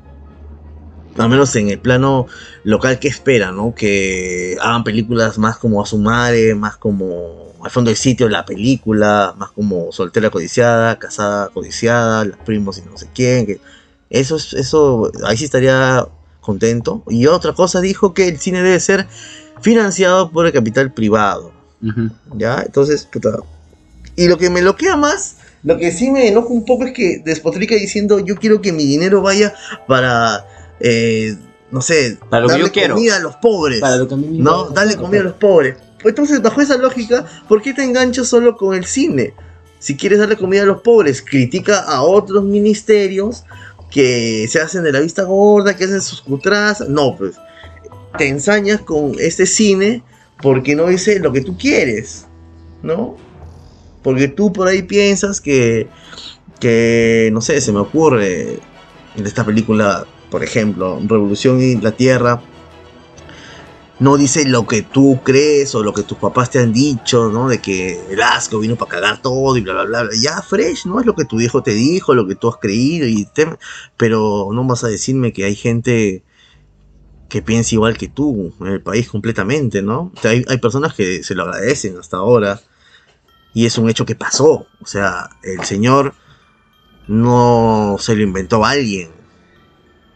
al 1.17 1.29
menos 1.29 1.55
en 1.55 1.69
el 1.69 1.79
plano 1.79 2.27
local, 2.63 2.99
¿qué 2.99 3.07
espera, 3.07 3.51
no? 3.51 3.73
Que 3.73 4.55
hagan 4.61 4.83
películas 4.83 5.37
más 5.39 5.57
como 5.57 5.81
Asumare, 5.81 6.53
más 6.55 6.77
como 6.77 7.47
Al 7.63 7.71
fondo 7.71 7.89
del 7.89 7.97
sitio, 7.97 8.29
la 8.29 8.45
película, 8.45 9.33
más 9.35 9.49
como 9.49 9.91
Soltera 9.91 10.29
Codiciada, 10.29 10.99
Casada 10.99 11.49
Codiciada, 11.49 12.23
Los 12.23 12.37
Primos 12.37 12.77
y 12.77 12.83
no 12.83 12.95
sé 12.97 13.09
quién. 13.13 13.47
Que 13.47 13.59
eso, 14.11 14.35
es- 14.35 14.53
eso, 14.53 15.11
ahí 15.25 15.37
sí 15.37 15.45
estaría 15.45 16.07
contento. 16.39 17.01
Y 17.09 17.25
otra 17.25 17.53
cosa 17.53 17.81
dijo 17.81 18.13
que 18.13 18.27
el 18.27 18.37
cine 18.39 18.61
debe 18.61 18.79
ser 18.79 19.07
financiado 19.59 20.31
por 20.31 20.45
el 20.45 20.53
capital 20.53 20.91
privado. 20.93 21.51
¿Ya? 22.35 22.61
Entonces, 22.63 23.05
puta. 23.11 23.39
Y 24.15 24.27
lo 24.27 24.37
que 24.37 24.51
me 24.51 24.61
loquea 24.61 24.95
más, 24.95 25.36
lo 25.63 25.77
que 25.77 25.91
sí 25.91 26.11
me 26.11 26.27
enoja 26.27 26.47
un 26.49 26.65
poco 26.65 26.85
es 26.85 26.93
que 26.93 27.21
despotrica 27.25 27.75
diciendo: 27.75 28.19
Yo 28.19 28.35
quiero 28.35 28.61
que 28.61 28.71
mi 28.71 28.85
dinero 28.85 29.21
vaya 29.21 29.53
para, 29.87 30.45
eh, 30.79 31.35
no 31.71 31.81
sé, 31.81 32.17
Para 32.29 32.41
lo 32.43 32.47
que 32.47 32.51
darle 32.53 32.65
yo 32.67 32.71
quiero. 32.71 32.93
comida 32.95 33.15
a 33.17 33.19
los 33.19 33.35
pobres. 33.37 33.79
Para 33.79 33.97
lo 33.97 34.07
que 34.07 34.13
a 34.13 34.17
mí 34.17 34.27
me 34.27 34.37
No, 34.39 34.59
importa. 34.61 34.73
darle 34.81 34.95
comida 34.95 35.21
a 35.21 35.23
los 35.25 35.33
pobres. 35.33 35.77
Entonces, 36.03 36.41
bajo 36.41 36.61
esa 36.61 36.77
lógica, 36.77 37.25
¿por 37.49 37.61
qué 37.61 37.73
te 37.73 37.83
enganchas 37.83 38.27
solo 38.27 38.55
con 38.55 38.75
el 38.75 38.85
cine? 38.85 39.33
Si 39.79 39.95
quieres 39.97 40.19
darle 40.19 40.37
comida 40.37 40.63
a 40.63 40.65
los 40.65 40.81
pobres, 40.81 41.21
critica 41.21 41.79
a 41.79 42.01
otros 42.03 42.43
ministerios 42.43 43.43
que 43.91 44.47
se 44.49 44.59
hacen 44.59 44.83
de 44.83 44.91
la 44.91 44.99
vista 44.99 45.23
gorda, 45.23 45.75
que 45.75 45.83
hacen 45.85 46.01
sus 46.01 46.21
cutras. 46.21 46.81
No, 46.87 47.15
pues, 47.17 47.35
te 48.17 48.27
ensañas 48.27 48.81
con 48.81 49.13
este 49.19 49.45
cine 49.45 50.03
porque 50.41 50.75
no 50.75 50.87
dice 50.87 51.19
lo 51.19 51.31
que 51.33 51.41
tú 51.41 51.57
quieres, 51.57 52.25
¿no? 52.83 53.17
Porque 54.07 54.29
tú 54.29 54.53
por 54.53 54.69
ahí 54.69 54.83
piensas 54.83 55.41
que, 55.41 55.89
que 56.61 57.29
no 57.33 57.41
sé, 57.41 57.59
se 57.59 57.73
me 57.73 57.79
ocurre 57.79 58.57
en 59.17 59.25
esta 59.25 59.45
película, 59.45 60.07
por 60.31 60.45
ejemplo, 60.45 60.97
Revolución 61.05 61.61
y 61.61 61.75
la 61.75 61.91
Tierra, 61.91 62.41
no 63.99 64.15
dice 64.15 64.47
lo 64.47 64.65
que 64.65 64.81
tú 64.81 65.19
crees 65.25 65.75
o 65.75 65.83
lo 65.83 65.91
que 65.91 66.03
tus 66.03 66.17
papás 66.17 66.49
te 66.51 66.59
han 66.59 66.71
dicho, 66.71 67.27
¿no? 67.33 67.49
De 67.49 67.59
que 67.59 67.99
el 68.09 68.21
asco 68.21 68.59
vino 68.59 68.77
para 68.77 68.91
cagar 68.91 69.21
todo 69.21 69.57
y 69.57 69.59
bla, 69.59 69.73
bla, 69.83 70.03
bla. 70.03 70.09
Ya, 70.17 70.41
fresh, 70.41 70.85
¿no? 70.85 71.01
Es 71.01 71.05
lo 71.05 71.13
que 71.13 71.25
tu 71.25 71.41
hijo 71.41 71.61
te 71.61 71.71
dijo, 71.71 72.15
lo 72.15 72.25
que 72.29 72.35
tú 72.35 72.47
has 72.47 72.55
creído, 72.61 73.05
y 73.09 73.25
te- 73.25 73.57
pero 73.97 74.47
no 74.53 74.63
vas 74.63 74.85
a 74.85 74.87
decirme 74.87 75.33
que 75.33 75.43
hay 75.43 75.55
gente 75.57 76.23
que 77.27 77.41
piensa 77.41 77.75
igual 77.75 77.97
que 77.97 78.07
tú 78.07 78.53
en 78.61 78.67
el 78.67 78.81
país 78.81 79.09
completamente, 79.09 79.81
¿no? 79.81 80.13
O 80.15 80.21
sea, 80.21 80.31
hay, 80.31 80.45
hay 80.47 80.59
personas 80.59 80.93
que 80.93 81.23
se 81.23 81.35
lo 81.35 81.43
agradecen 81.43 81.97
hasta 81.97 82.15
ahora 82.15 82.61
y 83.57 83.65
es 83.65 83.79
un 83.79 83.89
hecho 83.89 84.05
que 84.05 84.13
pasó. 84.13 84.67
O 84.79 84.85
sea, 84.85 85.31
el 85.41 85.65
señor 85.65 86.13
no 87.07 87.95
se 87.97 88.15
lo 88.15 88.21
inventó 88.21 88.63
alguien 88.63 89.09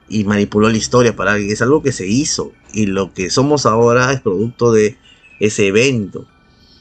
y 0.08 0.26
manipuló 0.26 0.70
la 0.70 0.78
historia 0.78 1.16
para 1.16 1.32
alguien. 1.32 1.52
Es 1.52 1.64
algo 1.64 1.82
que 1.82 1.92
se 1.92 2.06
hizo 2.06 2.52
y 2.72 2.86
lo 2.86 3.16
que 3.16 3.32
somos 3.32 3.66
ahora 3.66 4.14
es 4.14 4.22
producto 4.22 4.72
de 4.72 5.00
ese 5.40 5.66
evento. 5.66 6.28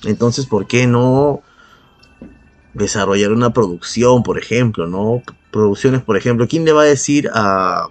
Entonces, 0.05 0.45
¿por 0.45 0.67
qué 0.67 0.87
no 0.87 1.41
desarrollar 2.75 3.33
una 3.33 3.55
producción, 3.55 4.23
por 4.23 4.39
ejemplo, 4.39 4.87
no? 4.87 5.23
Producciones, 5.51 6.03
por 6.03 6.19
ejemplo, 6.19 6.47
¿quién 6.47 6.67
le 6.67 6.73
va 6.73 6.83
a 6.83 6.85
decir 6.85 7.31
a 7.33 7.89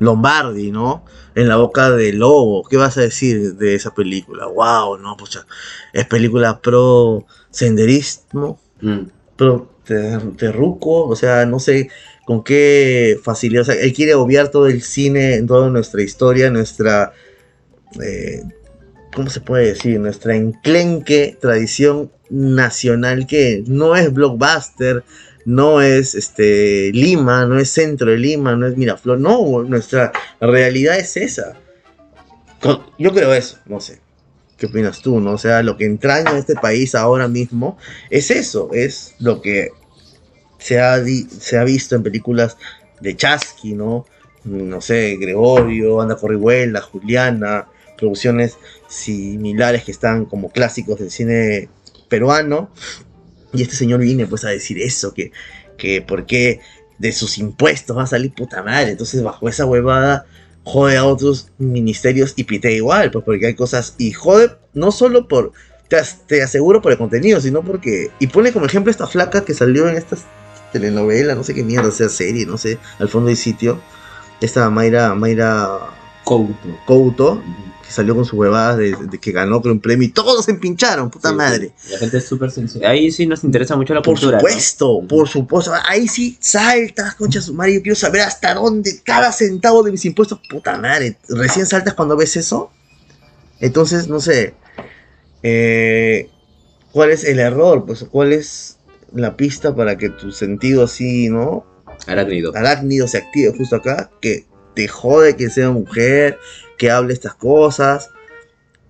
Lombardi, 0.00 0.72
¿no? 0.72 1.04
En 1.36 1.46
la 1.48 1.56
boca 1.56 1.90
del 1.90 2.18
lobo. 2.18 2.64
¿Qué 2.68 2.76
vas 2.76 2.98
a 2.98 3.02
decir 3.02 3.54
de 3.54 3.74
esa 3.76 3.94
película? 3.94 4.46
Wow, 4.46 4.98
no, 4.98 5.16
pucha. 5.16 5.46
Es 5.92 6.06
película 6.06 6.60
pro 6.60 7.24
senderismo, 7.50 8.58
Mm. 8.80 9.02
pro 9.36 9.70
ter- 9.84 10.32
terruco, 10.36 11.06
o 11.06 11.14
sea, 11.16 11.46
no 11.46 11.60
sé 11.60 11.88
con 12.26 12.42
qué 12.42 13.18
facilidad. 13.22 13.62
O 13.62 13.64
sea, 13.66 13.74
él 13.74 13.92
quiere 13.92 14.14
obviar 14.14 14.48
todo 14.50 14.66
el 14.66 14.82
cine, 14.82 15.42
toda 15.46 15.68
nuestra 15.70 16.02
historia, 16.02 16.50
nuestra. 16.50 17.12
eh, 18.02 18.42
¿Cómo 19.14 19.28
se 19.28 19.40
puede 19.40 19.66
decir? 19.66 19.98
Nuestra 19.98 20.36
enclenque 20.36 21.36
tradición 21.40 22.12
nacional 22.30 23.26
que 23.26 23.64
no 23.66 23.96
es 23.96 24.12
blockbuster, 24.14 25.02
no 25.50 25.82
es 25.82 26.14
este 26.14 26.92
Lima, 26.92 27.44
no 27.44 27.58
es 27.58 27.70
centro 27.70 28.10
de 28.10 28.18
Lima, 28.18 28.54
no 28.54 28.66
es 28.66 28.76
Miraflor, 28.76 29.18
no, 29.18 29.62
nuestra 29.64 30.12
realidad 30.40 30.96
es 30.98 31.16
esa. 31.16 31.56
Yo 32.98 33.12
creo 33.12 33.34
eso, 33.34 33.58
no 33.66 33.80
sé. 33.80 34.00
¿Qué 34.56 34.66
opinas 34.66 35.00
tú? 35.00 35.18
No? 35.20 35.32
O 35.32 35.38
sea, 35.38 35.62
lo 35.62 35.76
que 35.76 35.86
entraña 35.86 36.32
a 36.32 36.38
este 36.38 36.54
país 36.54 36.94
ahora 36.94 37.26
mismo 37.26 37.78
es 38.10 38.30
eso, 38.30 38.70
es 38.72 39.14
lo 39.18 39.42
que 39.42 39.70
se 40.58 40.78
ha, 40.78 41.02
se 41.04 41.58
ha 41.58 41.64
visto 41.64 41.96
en 41.96 42.02
películas 42.02 42.56
de 43.00 43.16
Chasqui, 43.16 43.72
¿no? 43.72 44.06
No 44.44 44.80
sé, 44.80 45.16
Gregorio, 45.16 46.00
Anda 46.00 46.16
Corrihuela, 46.16 46.80
Juliana, 46.80 47.66
producciones 47.98 48.56
similares 48.88 49.82
que 49.82 49.90
están 49.90 50.26
como 50.26 50.50
clásicos 50.50 50.98
del 51.00 51.10
cine 51.10 51.68
peruano. 52.08 52.70
Y 53.52 53.62
este 53.62 53.76
señor 53.76 54.00
viene 54.00 54.26
pues 54.26 54.44
a 54.44 54.48
decir 54.50 54.80
eso, 54.80 55.12
que, 55.14 55.32
que 55.76 56.02
por 56.02 56.26
qué 56.26 56.60
de 56.98 57.12
sus 57.12 57.38
impuestos 57.38 57.96
va 57.96 58.04
a 58.04 58.06
salir 58.06 58.32
puta 58.34 58.62
madre. 58.62 58.90
Entonces 58.92 59.22
bajo 59.22 59.48
esa 59.48 59.66
huevada 59.66 60.26
jode 60.64 60.96
a 60.96 61.04
otros 61.04 61.48
ministerios 61.58 62.34
y 62.36 62.44
pitea 62.44 62.70
igual, 62.72 63.10
pues 63.10 63.24
porque 63.24 63.46
hay 63.46 63.54
cosas 63.54 63.94
y 63.98 64.12
jode 64.12 64.50
no 64.74 64.92
solo 64.92 65.26
por 65.26 65.52
te, 65.88 65.96
as- 65.96 66.26
te 66.26 66.42
aseguro 66.42 66.80
por 66.82 66.92
el 66.92 66.98
contenido, 66.98 67.40
sino 67.40 67.62
porque. 67.64 68.10
Y 68.20 68.28
pone 68.28 68.52
como 68.52 68.66
ejemplo 68.66 68.90
esta 68.90 69.06
flaca 69.08 69.44
que 69.44 69.54
salió 69.54 69.88
en 69.88 69.96
esta 69.96 70.16
telenovela, 70.72 71.34
no 71.34 71.42
sé 71.42 71.54
qué 71.54 71.64
mierda 71.64 71.90
sea 71.90 72.08
serie, 72.08 72.46
no 72.46 72.58
sé, 72.58 72.78
al 72.98 73.08
fondo 73.08 73.28
del 73.28 73.36
sitio. 73.36 73.80
Esta 74.40 74.70
Mayra, 74.70 75.14
Mayra 75.14 75.68
Couto. 76.24 76.54
Couto, 76.86 77.42
que 77.90 77.94
salió 77.96 78.14
con 78.14 78.24
sus 78.24 78.34
huevadas 78.38 78.78
de, 78.78 78.94
de 78.94 79.18
que 79.18 79.32
ganó 79.32 79.60
con 79.60 79.72
un 79.72 79.80
premio 79.80 80.06
y 80.06 80.12
todos 80.12 80.44
se 80.44 80.52
empincharon, 80.52 81.10
puta 81.10 81.30
Sí, 81.30 81.34
madre. 81.34 81.72
La 81.90 81.98
gente 81.98 82.18
es 82.18 82.24
súper 82.24 82.52
sensible. 82.52 82.86
Ahí 82.86 83.10
sí 83.10 83.26
nos 83.26 83.42
interesa 83.42 83.74
mucho 83.76 83.94
la 83.94 84.00
Por 84.00 84.14
cultura. 84.14 84.36
¿no? 84.36 84.40
supuesto, 84.40 85.00
por 85.08 85.28
supuesto. 85.28 85.72
Ahí 85.88 86.06
sí 86.06 86.38
saltas, 86.40 87.16
concha 87.16 87.40
su 87.42 87.52
madre. 87.52 87.74
Yo 87.74 87.82
quiero 87.82 87.96
saber 87.96 88.20
hasta 88.20 88.54
dónde 88.54 89.00
cada 89.02 89.32
centavo 89.32 89.82
de 89.82 89.90
mis 89.90 90.04
impuestos. 90.04 90.38
Puta 90.48 90.78
madre. 90.78 91.16
Recién 91.28 91.66
saltas 91.66 91.94
cuando 91.94 92.16
ves 92.16 92.36
eso. 92.36 92.70
Entonces, 93.58 94.06
no 94.06 94.20
sé. 94.20 94.54
eh, 95.42 96.30
¿Cuál 96.92 97.10
es 97.10 97.24
el 97.24 97.40
error? 97.40 97.84
Pues, 97.86 98.04
¿cuál 98.08 98.32
es 98.32 98.78
la 99.12 99.36
pista 99.36 99.74
para 99.74 99.98
que 99.98 100.10
tu 100.10 100.30
sentido 100.30 100.84
así, 100.84 101.28
¿no? 101.28 101.66
Arácnido. 102.06 102.52
arácnido 102.56 103.08
se 103.08 103.18
active 103.18 103.52
justo 103.56 103.74
acá, 103.76 104.10
que 104.20 104.46
te 104.74 104.88
jode 104.88 105.36
que 105.36 105.50
sea 105.50 105.70
mujer, 105.70 106.38
que 106.78 106.90
hable 106.90 107.12
estas 107.12 107.34
cosas, 107.34 108.10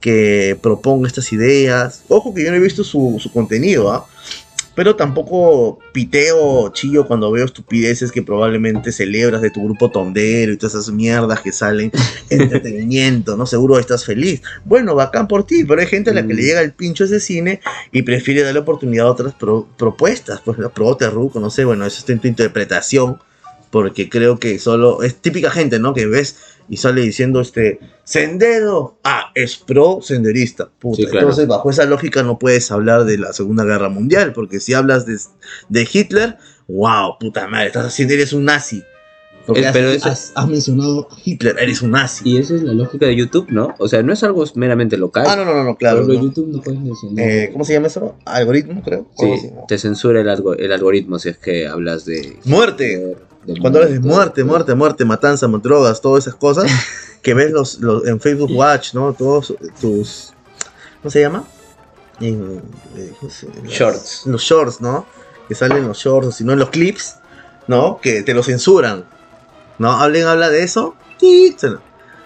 que 0.01 0.59
proponga 0.63 1.07
estas 1.09 1.33
ideas. 1.33 2.05
Ojo 2.09 2.33
que 2.35 2.45
yo 2.45 2.51
no 2.51 2.57
he 2.57 2.61
visto 2.61 2.85
su, 2.85 3.19
su 3.21 3.31
contenido, 3.33 3.93
¿ah? 3.93 4.07
Pero 4.77 4.95
tampoco 4.97 5.81
piteo 5.93 6.71
chillo 6.73 7.07
cuando 7.07 7.31
veo 7.33 7.45
estupideces 7.45 8.13
que 8.13 8.23
probablemente 8.23 8.93
celebras 8.93 9.43
de 9.43 9.51
tu 9.51 9.63
grupo 9.65 9.91
tondero 9.91 10.53
y 10.53 10.57
todas 10.57 10.75
esas 10.75 10.91
mierdas 10.95 11.41
que 11.41 11.53
salen. 11.53 11.91
Entretenimiento, 12.31 13.37
¿no? 13.37 13.45
Seguro 13.47 13.79
estás 13.79 14.05
feliz. 14.05 14.41
Bueno, 14.65 14.95
bacán 14.95 15.29
por 15.29 15.45
ti, 15.45 15.65
pero 15.65 15.81
hay 15.81 15.87
gente 15.89 16.11
a 16.11 16.15
la 16.15 16.27
que 16.27 16.33
le 16.35 16.43
Mm. 16.43 16.47
llega 16.47 16.61
el 16.63 16.73
pincho 16.73 17.05
ese 17.05 17.21
cine 17.21 17.61
y 17.93 18.03
prefiere 18.03 18.43
darle 18.43 18.61
oportunidad 18.61 19.09
a 19.09 19.11
otras 19.11 19.35
pro- 19.35 19.69
propuestas. 19.77 20.41
Pues 20.43 20.57
la 20.59 20.69
pro 20.71 20.97
Terruco, 20.97 21.41
no 21.41 21.51
sé, 21.51 21.65
bueno, 21.65 21.85
eso 21.85 21.99
está 21.99 22.13
en 22.13 22.21
tu 22.21 22.29
interpretación. 22.29 23.19
Porque 23.71 24.09
creo 24.09 24.39
que 24.39 24.59
solo 24.59 25.03
es 25.03 25.17
típica 25.17 25.51
gente, 25.51 25.79
¿no? 25.79 25.95
Que 25.95 26.07
ves 26.07 26.37
y 26.69 26.77
sale 26.79 27.03
diciendo 27.03 27.41
este 27.41 27.79
sendero. 28.05 28.99
Ah, 29.05 29.31
es 29.35 29.57
pro 29.57 30.01
senderista. 30.03 30.69
Puta. 30.79 30.97
Sí, 30.97 31.05
claro. 31.05 31.21
Entonces, 31.29 31.47
bajo 31.47 31.71
esa 31.71 31.85
lógica 31.85 32.23
no 32.23 32.39
puedes 32.39 32.71
hablar 32.71 33.05
de 33.05 33.19
la 33.19 33.33
Segunda 33.33 33.65
Guerra 33.65 33.89
Mundial. 33.89 34.33
Porque 34.33 34.61
si 34.61 34.75
hablas 34.75 35.07
de, 35.07 35.19
de 35.69 35.89
Hitler, 35.93 36.37
wow, 36.69 37.17
puta 37.19 37.47
madre, 37.49 37.69
estás 37.69 37.87
haciendo, 37.87 38.15
eres 38.15 38.33
un 38.33 38.45
nazi. 38.45 38.83
Porque 39.47 39.63
Eh, 39.63 39.67
has, 39.67 39.73
pero 39.73 39.89
eso- 39.91 40.09
has- 40.09 40.33
has 40.35 40.49
mencionado 40.49 41.09
Hitler, 41.25 41.57
eres 41.59 41.81
un 41.83 41.93
nazi. 41.93 42.29
Y 42.29 42.37
esa 42.39 42.55
es 42.55 42.63
la 42.63 42.73
lógica 42.75 43.07
de 43.07 43.17
YouTube, 43.17 43.47
¿no? 43.51 43.75
O 43.79 43.89
sea, 43.89 44.03
no 44.03 44.13
es 44.13 44.23
algo 44.23 44.45
meramente 44.55 44.97
local. 44.97 45.25
Ah, 45.27 45.35
no, 45.35 45.45
no, 45.45 45.55
no, 45.55 45.65
no, 45.65 45.77
claro. 45.77 46.05
¿no? 46.07 46.13
YouTube 46.13 46.49
no 46.49 46.61
puedes 46.61 46.79
mencionar. 46.81 47.25
Eh, 47.27 47.49
¿Cómo 47.53 47.65
se 47.65 47.73
llama 47.73 47.87
eso? 47.87 48.17
Algoritmo, 48.27 48.83
creo. 48.83 49.07
Sí, 49.19 49.51
te 49.67 49.79
censura 49.79 50.21
el, 50.21 50.29
algo- 50.29 50.55
el 50.55 50.71
algoritmo 50.73 51.19
si 51.19 51.31
es 51.31 51.39
que 51.39 51.67
hablas 51.67 52.05
de. 52.05 52.37
Muerte. 52.45 52.85
de 52.99 53.17
Cuando 53.61 53.79
hablas 53.79 53.93
de 53.93 54.01
muerte, 54.01 54.45
muerte, 54.45 54.75
muerte, 54.75 55.05
matanza, 55.05 55.47
drogas, 55.49 56.01
todas 56.01 56.27
esas 56.27 56.35
cosas, 56.39 56.71
que 57.23 57.35
ves 57.35 57.51
los, 57.53 57.79
los- 57.81 58.07
en 58.07 58.21
Facebook 58.21 58.51
Watch, 58.53 58.95
¿no? 58.95 59.13
Todos 59.13 59.55
tus. 59.81 60.33
¿Cómo 61.03 61.11
se 61.11 61.21
llama? 61.21 61.45
En, 62.21 62.63
eh, 62.97 63.13
¿cómo 63.19 63.31
se- 63.33 63.47
las- 63.49 63.73
Shorts. 63.73 64.23
Los 64.27 64.43
shorts, 64.43 64.81
¿no? 64.81 65.07
Que 65.49 65.55
salen 65.55 65.87
los 65.89 65.99
shorts, 65.99 66.29
o 66.29 66.33
si 66.33 66.45
no 66.45 66.53
en 66.53 66.59
los 66.59 66.71
clips, 66.71 67.17
¿no? 67.67 67.99
Que 68.01 68.23
te 68.23 68.35
lo 68.35 68.43
censuran. 68.43 69.05
¿No? 69.79 69.93
Hablen, 69.93 70.27
habla 70.27 70.51
de 70.51 70.63
eso. 70.63 70.95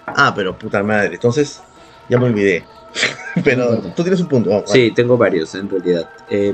Ah, 0.05 0.33
pero 0.35 0.57
puta 0.57 0.83
madre. 0.83 1.15
Entonces, 1.15 1.61
ya 2.09 2.17
me 2.19 2.25
olvidé. 2.25 2.65
pero 3.43 3.77
tú 3.95 4.03
tienes 4.03 4.19
un 4.19 4.27
punto. 4.27 4.63
Sí, 4.67 4.91
tengo 4.95 5.17
varios 5.17 5.55
en 5.55 5.69
realidad. 5.69 6.09
Eh, 6.29 6.53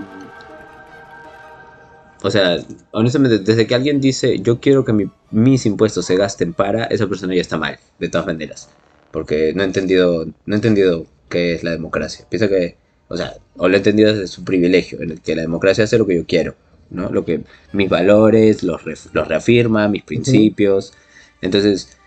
o 2.22 2.32
sea, 2.32 2.58
honestamente, 2.92 3.40
desde 3.40 3.66
que 3.68 3.76
alguien 3.76 4.00
dice 4.02 4.40
yo 4.40 4.60
quiero 4.60 4.86
que 4.86 4.94
mi- 4.94 5.10
mis 5.32 5.66
impuestos 5.66 6.06
se 6.06 6.16
gasten 6.16 6.54
para, 6.54 6.86
esa 6.86 7.08
persona 7.08 7.34
ya 7.36 7.42
está 7.42 7.58
mal, 7.58 7.78
de 8.00 8.10
todas 8.10 8.28
maneras. 8.28 8.70
Porque 9.12 9.54
no 9.56 9.62
ha 9.64 9.66
entendido, 9.66 10.26
no 10.46 10.54
ha 10.54 10.58
entendido 10.58 11.06
qué 11.30 11.54
es 11.54 11.64
la 11.64 11.72
democracia. 11.72 12.26
Piensa 12.30 12.48
que, 12.48 12.78
o 13.10 13.18
sea, 13.18 13.34
o 13.58 13.68
lo 13.68 13.74
ha 13.74 13.78
entendido 13.78 14.12
desde 14.14 14.28
su 14.28 14.44
privilegio, 14.44 15.02
en 15.02 15.12
el 15.12 15.22
que 15.22 15.36
la 15.36 15.42
democracia 15.42 15.84
hace 15.84 15.98
lo 15.98 16.06
que 16.08 16.16
yo 16.16 16.26
quiero, 16.26 16.56
¿no? 16.90 17.10
Lo 17.10 17.26
que 17.26 17.42
mis 17.74 17.90
valores 17.90 18.64
los, 18.64 18.82
ref- 18.84 19.10
los 19.14 19.28
reafirma, 19.28 19.88
mis 19.88 20.04
principios. 20.04 20.94
Entonces, 21.42 21.98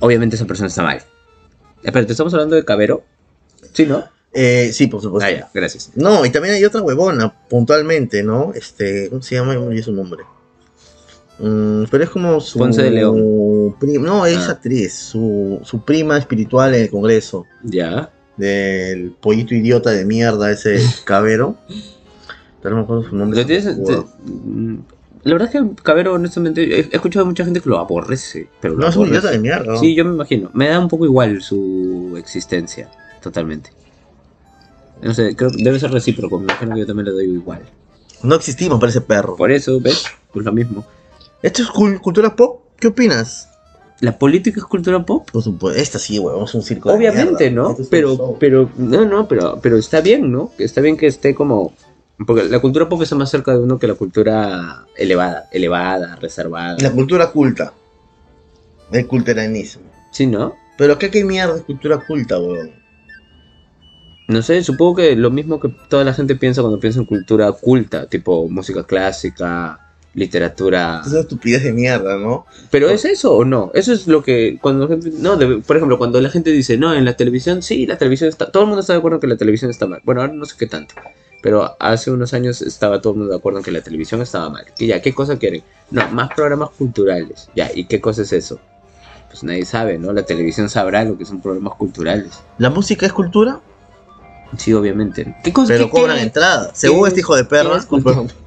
obviamente 0.00 0.36
esa 0.36 0.46
persona 0.46 0.68
está 0.68 0.82
mal. 0.82 1.02
Espera, 1.82 2.06
¿te 2.06 2.12
estamos 2.12 2.32
hablando 2.34 2.56
de 2.56 2.64
Cabero? 2.64 3.04
Sí, 3.72 3.86
¿no? 3.86 4.04
Eh, 4.34 4.70
sí, 4.72 4.88
por 4.88 5.00
supuesto. 5.00 5.26
Ah, 5.28 5.30
ya, 5.32 5.48
gracias. 5.54 5.90
No, 5.94 6.24
y 6.26 6.30
también 6.30 6.54
hay 6.56 6.64
otra 6.64 6.82
huevona, 6.82 7.32
puntualmente, 7.48 8.22
¿no? 8.22 8.52
Este, 8.54 9.08
¿cómo 9.08 9.22
se 9.22 9.36
llama? 9.36 9.52
Olvidé 9.58 9.82
su 9.82 9.92
nombre. 9.92 10.24
Mm, 11.38 11.84
pero 11.90 12.04
es 12.04 12.10
como 12.10 12.40
su... 12.40 12.58
Ponce 12.58 12.82
de 12.82 12.90
León. 12.90 13.76
pri- 13.80 13.98
no, 13.98 14.24
es 14.26 14.48
Ah. 14.48 14.52
actriz, 14.52 14.94
su, 14.94 15.60
su 15.64 15.84
prima 15.84 16.16
espiritual 16.18 16.74
en 16.74 16.82
el 16.82 16.90
Congreso, 16.90 17.44
Ya. 17.62 18.10
del 18.36 19.12
pollito 19.20 19.54
idiota 19.54 19.90
de 19.90 20.04
mierda, 20.04 20.50
ese 20.50 20.78
cabero. 21.04 21.56
Pero 22.62 22.74
no 22.76 22.80
me 22.80 22.84
acuerdo 22.84 23.08
su 23.08 23.16
nombre. 23.16 23.44
Tienes- 23.44 23.64
te- 23.84 24.30
mm, 24.30 24.78
la 25.24 25.32
verdad 25.34 25.48
es 25.54 25.60
que 25.60 25.82
Cabero, 25.82 26.14
honestamente, 26.14 26.62
he, 26.62 26.80
he 26.80 26.88
escuchado 26.96 27.24
a 27.24 27.28
mucha 27.28 27.44
gente 27.44 27.60
que 27.60 27.68
lo 27.70 27.78
aborrece. 27.78 28.48
Pero 28.60 28.74
lo 28.74 28.80
No, 28.80 28.88
es 28.88 28.96
un 28.96 29.08
idiota 29.08 29.30
de 29.30 29.38
mierda. 29.38 29.76
Sí, 29.78 29.94
yo 29.94 30.04
me 30.04 30.12
imagino. 30.14 30.50
Me 30.54 30.68
da 30.68 30.78
un 30.78 30.88
poco 30.88 31.04
igual 31.04 31.40
su 31.42 32.14
existencia, 32.18 32.88
totalmente. 33.22 33.70
No 35.02 35.12
sé, 35.14 35.34
creo 35.36 35.50
que 35.50 35.62
debe 35.62 35.78
ser 35.78 35.90
recíproco. 35.90 36.38
Me 36.38 36.44
imagino 36.44 36.74
que 36.74 36.80
yo 36.80 36.86
también 36.86 37.06
le 37.06 37.12
doy 37.12 37.24
igual. 37.30 37.62
No 38.22 38.34
existimos 38.36 38.78
para 38.80 38.90
ese 38.90 39.00
perro. 39.00 39.36
Por 39.36 39.50
eso, 39.52 39.80
¿ves? 39.80 40.04
Pues 40.32 40.44
lo 40.46 40.52
mismo. 40.52 40.86
¿Esto 41.42 41.62
es 41.62 41.68
cul- 41.68 42.00
cultura 42.00 42.34
pop? 42.34 42.60
¿Qué 42.78 42.88
opinas? 42.88 43.48
¿La 44.00 44.18
política 44.18 44.60
es 44.60 44.64
cultura 44.66 45.04
pop? 45.04 45.28
Por 45.30 45.42
supuesto, 45.42 45.80
esta 45.80 45.98
sí, 45.98 46.18
huevón, 46.18 46.44
es 46.44 46.54
un 46.54 46.62
circo 46.62 46.88
de 46.90 46.96
Obviamente, 46.96 47.50
mierda. 47.50 47.62
¿no? 47.62 47.70
Esto 47.70 47.82
es 47.82 47.88
Pero, 47.88 48.36
pero, 48.40 48.70
no, 48.76 49.04
no, 49.04 49.28
pero, 49.28 49.58
pero 49.62 49.76
está 49.76 50.00
bien, 50.00 50.32
¿no? 50.32 50.50
Está 50.58 50.80
bien 50.80 50.96
que 50.96 51.06
esté 51.06 51.34
como... 51.34 51.72
Porque 52.26 52.44
la 52.44 52.60
cultura 52.60 52.88
pop 52.88 53.02
está 53.02 53.14
más 53.16 53.30
cerca 53.30 53.52
de 53.52 53.58
uno 53.58 53.78
que 53.78 53.86
la 53.88 53.94
cultura 53.94 54.86
elevada, 54.96 55.48
elevada, 55.52 56.16
reservada. 56.16 56.76
La 56.80 56.92
cultura 56.92 57.30
culta. 57.30 57.72
El 58.92 59.06
culteranismo. 59.06 59.82
Sí, 60.12 60.26
¿no? 60.26 60.54
Pero 60.78 60.98
¿qué, 60.98 61.10
qué 61.10 61.24
mierda 61.24 61.56
es 61.56 61.62
cultura 61.62 61.98
culta, 62.06 62.38
huevón? 62.38 62.70
No 64.26 64.40
sé, 64.42 64.62
supongo 64.64 64.96
que 64.96 65.16
lo 65.16 65.30
mismo 65.30 65.60
que 65.60 65.68
toda 65.88 66.02
la 66.04 66.14
gente 66.14 66.34
piensa 66.36 66.62
cuando 66.62 66.80
piensa 66.80 66.98
en 67.00 67.04
cultura 67.04 67.52
culta, 67.52 68.06
tipo 68.06 68.48
música 68.48 68.84
clásica, 68.84 69.78
literatura. 70.14 71.02
Es 71.04 71.10
una 71.12 71.20
estupidez 71.20 71.62
de 71.64 71.72
mierda, 71.72 72.16
¿no? 72.16 72.46
Pero 72.70 72.88
es 72.88 73.04
eso 73.04 73.34
o 73.34 73.44
no? 73.44 73.70
Eso 73.74 73.92
es 73.92 74.06
lo 74.06 74.22
que 74.22 74.58
cuando 74.62 74.84
la 74.86 74.90
gente, 74.94 75.10
no, 75.18 75.36
de- 75.36 75.58
por 75.58 75.76
ejemplo, 75.76 75.98
cuando 75.98 76.20
la 76.20 76.30
gente 76.30 76.50
dice, 76.52 76.78
"No, 76.78 76.94
en 76.94 77.04
la 77.04 77.14
televisión 77.16 77.62
sí, 77.62 77.84
la 77.86 77.98
televisión 77.98 78.28
está 78.30 78.50
todo 78.50 78.62
el 78.62 78.68
mundo 78.68 78.80
está 78.80 78.94
de 78.94 79.00
acuerdo 79.00 79.20
que 79.20 79.26
la 79.26 79.36
televisión 79.36 79.70
está 79.70 79.86
mal." 79.86 80.00
Bueno, 80.04 80.22
ahora 80.22 80.32
no 80.32 80.44
sé 80.46 80.54
qué 80.58 80.66
tanto. 80.66 80.94
Pero 81.42 81.76
hace 81.78 82.10
unos 82.10 82.32
años 82.32 82.62
estaba 82.62 83.02
todo 83.02 83.12
el 83.12 83.18
mundo 83.18 83.32
de 83.32 83.38
acuerdo 83.38 83.58
en 83.58 83.64
que 83.66 83.70
la 83.72 83.82
televisión 83.82 84.22
estaba 84.22 84.48
mal. 84.48 84.64
Que 84.78 84.86
ya, 84.86 85.02
¿qué 85.02 85.12
cosa 85.12 85.38
quieren? 85.38 85.62
No, 85.90 86.08
más 86.10 86.30
programas 86.34 86.70
culturales. 86.70 87.50
Ya, 87.54 87.70
¿y 87.74 87.84
qué 87.84 88.00
cosa 88.00 88.22
es 88.22 88.32
eso? 88.32 88.58
Pues 89.28 89.44
nadie 89.44 89.66
sabe, 89.66 89.98
¿no? 89.98 90.12
La 90.14 90.22
televisión 90.22 90.70
sabrá 90.70 91.04
lo 91.04 91.18
que 91.18 91.26
son 91.26 91.42
programas 91.42 91.74
culturales. 91.74 92.40
¿La 92.56 92.70
música 92.70 93.04
es 93.04 93.12
cultura? 93.12 93.60
Sí, 94.58 94.72
obviamente. 94.72 95.34
¿Qué 95.42 95.52
cosa? 95.52 95.68
Pero 95.68 95.86
qué- 95.86 95.90
cobran 95.90 96.16
qué- 96.16 96.22
entrada. 96.22 96.70
Según 96.74 97.06
este 97.08 97.20
hijo 97.20 97.34
de 97.36 97.44
perra. 97.44 97.80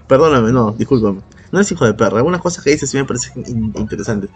Perdóname, 0.07 0.51
no, 0.51 0.71
discúlpame. 0.71 1.21
No 1.51 1.59
es 1.61 1.71
hijo 1.71 1.85
de 1.85 1.93
perra. 1.93 2.17
Algunas 2.17 2.41
cosas 2.41 2.63
que 2.63 2.71
dices 2.71 2.89
sí 2.89 2.97
me 2.97 3.05
parecen 3.05 3.43
in- 3.47 3.73
interesantes. 3.77 4.29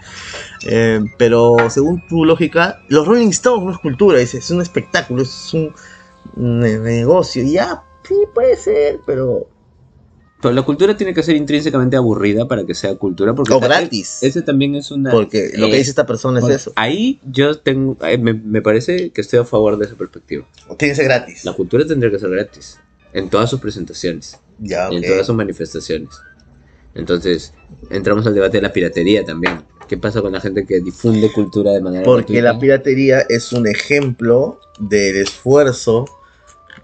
Eh, 0.66 1.02
pero 1.18 1.58
según 1.70 2.06
tu 2.08 2.24
lógica, 2.26 2.80
los 2.88 3.06
Rolling 3.06 3.30
Stones 3.30 3.66
no 3.66 3.72
es 3.72 3.78
cultura. 3.80 4.18
Dices, 4.20 4.46
es 4.46 4.52
un 4.52 4.62
espectáculo, 4.62 5.22
es 5.24 5.54
un 5.54 5.74
ne- 6.36 6.78
negocio. 6.80 7.44
Y 7.44 7.54
ya, 7.54 7.84
sí, 8.08 8.16
puede 8.34 8.56
ser, 8.56 9.02
pero. 9.06 9.48
Pero 10.42 10.54
la 10.56 10.64
cultura 10.64 10.98
tiene 10.98 11.14
que 11.14 11.22
ser 11.22 11.36
intrínsecamente 11.36 11.96
aburrida 11.96 12.48
para 12.48 12.66
que 12.66 12.74
sea 12.74 12.96
cultura. 12.96 13.36
Porque 13.36 13.54
O 13.54 13.60
gratis. 13.60 14.24
Ese 14.24 14.42
también 14.42 14.76
es 14.76 14.90
una. 14.90 15.12
Porque 15.12 15.52
lo 15.56 15.68
que 15.68 15.76
eh, 15.76 15.78
dice 15.78 15.92
esta 15.92 16.06
persona 16.06 16.40
es 16.40 16.48
eso. 16.50 16.74
Ahí 16.76 17.20
yo 17.32 17.58
tengo, 17.60 17.96
eh, 18.06 18.18
me, 18.18 18.34
me 18.34 18.62
parece 18.62 19.12
que 19.12 19.22
estoy 19.22 19.40
a 19.40 19.44
favor 19.46 19.78
de 19.78 19.86
esa 19.86 19.96
perspectiva. 19.96 20.46
Tiene 20.78 20.92
que 20.94 20.96
ser 20.96 21.06
gratis. 21.06 21.46
La 21.46 21.54
cultura 21.54 21.86
tendría 21.86 22.10
que 22.12 22.18
ser 22.20 22.30
gratis, 22.32 22.80
en 23.14 23.30
todas 23.30 23.50
sus 23.50 23.60
presentaciones, 23.60 24.40
Ya, 24.60 24.86
y 24.92 24.98
ok. 24.98 25.04
en 25.04 25.10
todas 25.10 25.28
sus 25.28 25.36
manifestaciones. 25.36 26.10
Entonces, 26.96 27.54
entramos 27.90 28.26
al 28.28 28.34
debate 28.34 28.58
de 28.58 28.64
la 28.64 28.74
piratería 28.74 29.24
también. 29.24 29.62
¿Qué 29.88 29.98
pasa 29.98 30.22
con 30.22 30.32
la 30.32 30.40
gente 30.42 30.66
que 30.66 30.80
difunde 30.80 31.32
cultura 31.32 31.72
de 31.72 31.82
manera 31.82 32.04
Porque 32.04 32.34
gratuita? 32.34 32.54
la 32.54 32.60
piratería 32.60 33.20
es 33.30 33.52
un 33.52 33.68
ejemplo 33.68 34.60
del 34.80 35.18
esfuerzo 35.18 36.06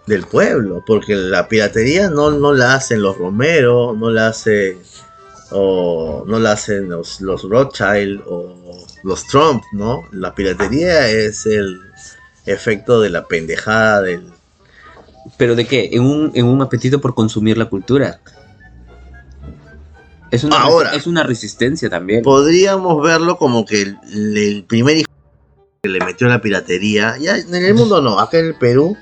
del 0.07 0.25
pueblo. 0.25 0.83
Porque 0.85 1.15
la 1.15 1.47
piratería 1.47 2.09
no, 2.09 2.31
no 2.31 2.53
la 2.53 2.73
hacen 2.73 3.01
los 3.01 3.17
Romero, 3.17 3.95
no 3.97 4.09
la 4.09 4.27
hace 4.27 4.77
o 5.51 6.25
no 6.27 6.39
la 6.39 6.53
hacen 6.53 6.89
los, 6.89 7.21
los 7.21 7.43
Rothschild 7.43 8.21
o 8.25 8.85
los 9.03 9.27
Trump, 9.27 9.63
¿no? 9.71 10.03
La 10.11 10.35
piratería 10.35 11.07
es 11.07 11.45
el 11.45 11.79
efecto 12.45 12.99
de 12.99 13.09
la 13.09 13.27
pendejada 13.27 14.01
del, 14.01 14.31
¿Pero 15.35 15.55
de 15.55 15.65
qué? 15.65 15.89
En 15.91 16.03
un, 16.03 16.31
en 16.35 16.45
un 16.45 16.61
apetito 16.61 17.01
por 17.01 17.13
consumir 17.13 17.57
la 17.57 17.65
cultura. 17.65 18.21
Es 20.31 20.43
una, 20.43 20.57
Ahora. 20.57 20.93
es 20.93 21.07
una 21.07 21.23
resistencia 21.23 21.89
también. 21.89 22.21
Podríamos 22.21 23.01
verlo 23.03 23.37
como 23.37 23.65
que 23.65 23.81
el, 23.81 23.97
el 24.37 24.63
primer 24.63 24.97
hijo 24.97 25.07
que 25.81 25.89
le 25.89 25.99
metió 25.99 26.27
la 26.27 26.41
piratería, 26.41 27.17
ya 27.17 27.37
en 27.37 27.53
el 27.53 27.73
mundo 27.73 28.01
no, 28.01 28.19
acá 28.19 28.39
en 28.39 28.47
el 28.47 28.55
Perú, 28.55 28.97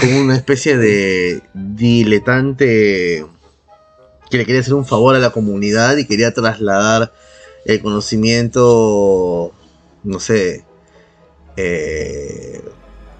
como 0.00 0.20
una 0.20 0.36
especie 0.36 0.76
de 0.76 1.42
diletante 1.54 3.26
que 4.30 4.36
le 4.36 4.44
quería 4.44 4.60
hacer 4.60 4.74
un 4.74 4.86
favor 4.86 5.14
a 5.14 5.18
la 5.18 5.30
comunidad 5.30 5.96
y 5.96 6.06
quería 6.06 6.32
trasladar 6.34 7.12
el 7.64 7.80
conocimiento, 7.80 9.52
no 10.04 10.20
sé, 10.20 10.64
eh, 11.56 12.60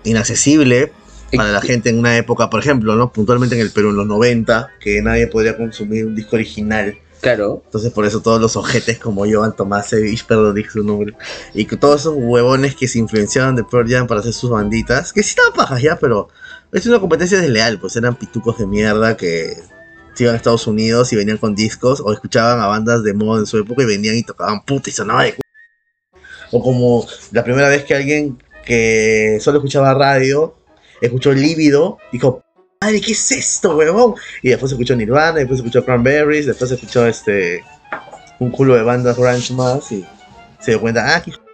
inaccesible 0.04 0.92
para 1.34 1.50
la 1.50 1.60
gente 1.60 1.90
en 1.90 1.98
una 1.98 2.16
época, 2.16 2.50
por 2.50 2.60
ejemplo, 2.60 2.94
¿no? 2.94 3.12
puntualmente 3.12 3.56
en 3.56 3.60
el 3.62 3.70
Perú 3.70 3.90
en 3.90 3.96
los 3.96 4.06
90, 4.06 4.70
que 4.80 5.02
nadie 5.02 5.26
podría 5.26 5.56
consumir 5.56 6.06
un 6.06 6.14
disco 6.14 6.36
original. 6.36 6.96
Claro. 7.20 7.62
Entonces 7.64 7.92
por 7.92 8.04
eso 8.04 8.20
todos 8.20 8.40
los 8.40 8.56
ojetes 8.56 8.98
como 8.98 9.24
Jovan 9.26 9.56
Tomasevich, 9.56 10.26
perdón, 10.26 10.54
dije 10.54 10.70
su 10.70 10.84
nombre, 10.84 11.14
y 11.54 11.64
que 11.64 11.76
todos 11.76 12.02
esos 12.02 12.14
huevones 12.16 12.76
que 12.76 12.86
se 12.86 12.98
influenciaban 12.98 13.56
de 13.56 13.64
Pearl 13.64 13.88
Jam 13.88 14.06
para 14.06 14.20
hacer 14.20 14.32
sus 14.32 14.50
banditas, 14.50 15.12
que 15.12 15.22
sí 15.22 15.30
estaban 15.30 15.52
pajas 15.54 15.82
ya, 15.82 15.96
pero 15.96 16.28
es 16.72 16.86
una 16.86 17.00
competencia 17.00 17.40
desleal, 17.40 17.78
pues 17.78 17.96
eran 17.96 18.16
pitucos 18.16 18.58
de 18.58 18.66
mierda 18.66 19.16
que 19.16 19.56
se 20.14 20.24
iban 20.24 20.34
a 20.34 20.38
Estados 20.38 20.66
Unidos 20.66 21.12
y 21.12 21.16
venían 21.16 21.38
con 21.38 21.54
discos, 21.54 22.00
o 22.00 22.12
escuchaban 22.12 22.60
a 22.60 22.66
bandas 22.66 23.02
de 23.02 23.12
moda 23.12 23.40
en 23.40 23.46
su 23.46 23.58
época 23.58 23.82
y 23.82 23.86
venían 23.86 24.16
y 24.16 24.22
tocaban 24.22 24.64
puta 24.64 24.90
y 24.90 24.92
sonaba 24.92 25.24
de 25.24 25.36
O 26.52 26.62
como 26.62 27.06
la 27.32 27.44
primera 27.44 27.68
vez 27.68 27.84
que 27.84 27.94
alguien 27.94 28.38
que 28.64 29.38
solo 29.40 29.58
escuchaba 29.58 29.94
radio, 29.94 30.56
escuchó 31.00 31.32
Lívido, 31.32 31.98
dijo, 32.12 32.42
madre, 32.80 33.00
¿qué 33.00 33.12
es 33.12 33.30
esto, 33.30 33.76
huevón? 33.76 34.14
Y 34.42 34.48
después 34.48 34.72
escuchó 34.72 34.96
Nirvana, 34.96 35.38
después 35.38 35.60
escuchó 35.60 35.84
Cranberries, 35.84 36.46
después 36.46 36.70
escuchó 36.70 37.06
este 37.06 37.62
un 38.38 38.50
culo 38.50 38.74
de 38.74 38.82
bandas 38.82 39.16
grunge 39.16 39.54
más 39.54 39.90
y 39.92 40.04
se 40.60 40.72
dio 40.72 40.80
cuenta, 40.80 41.14
ah, 41.14 41.22
qué 41.22 41.30
hijo". 41.30 41.45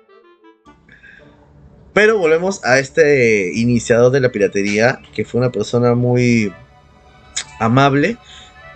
Pero 1.92 2.18
volvemos 2.18 2.64
a 2.64 2.78
este 2.78 3.52
iniciador 3.55 4.11
de 4.12 4.20
la 4.20 4.31
piratería, 4.31 5.00
que 5.14 5.24
fue 5.24 5.40
una 5.40 5.52
persona 5.52 5.94
muy 5.94 6.52
amable 7.61 8.16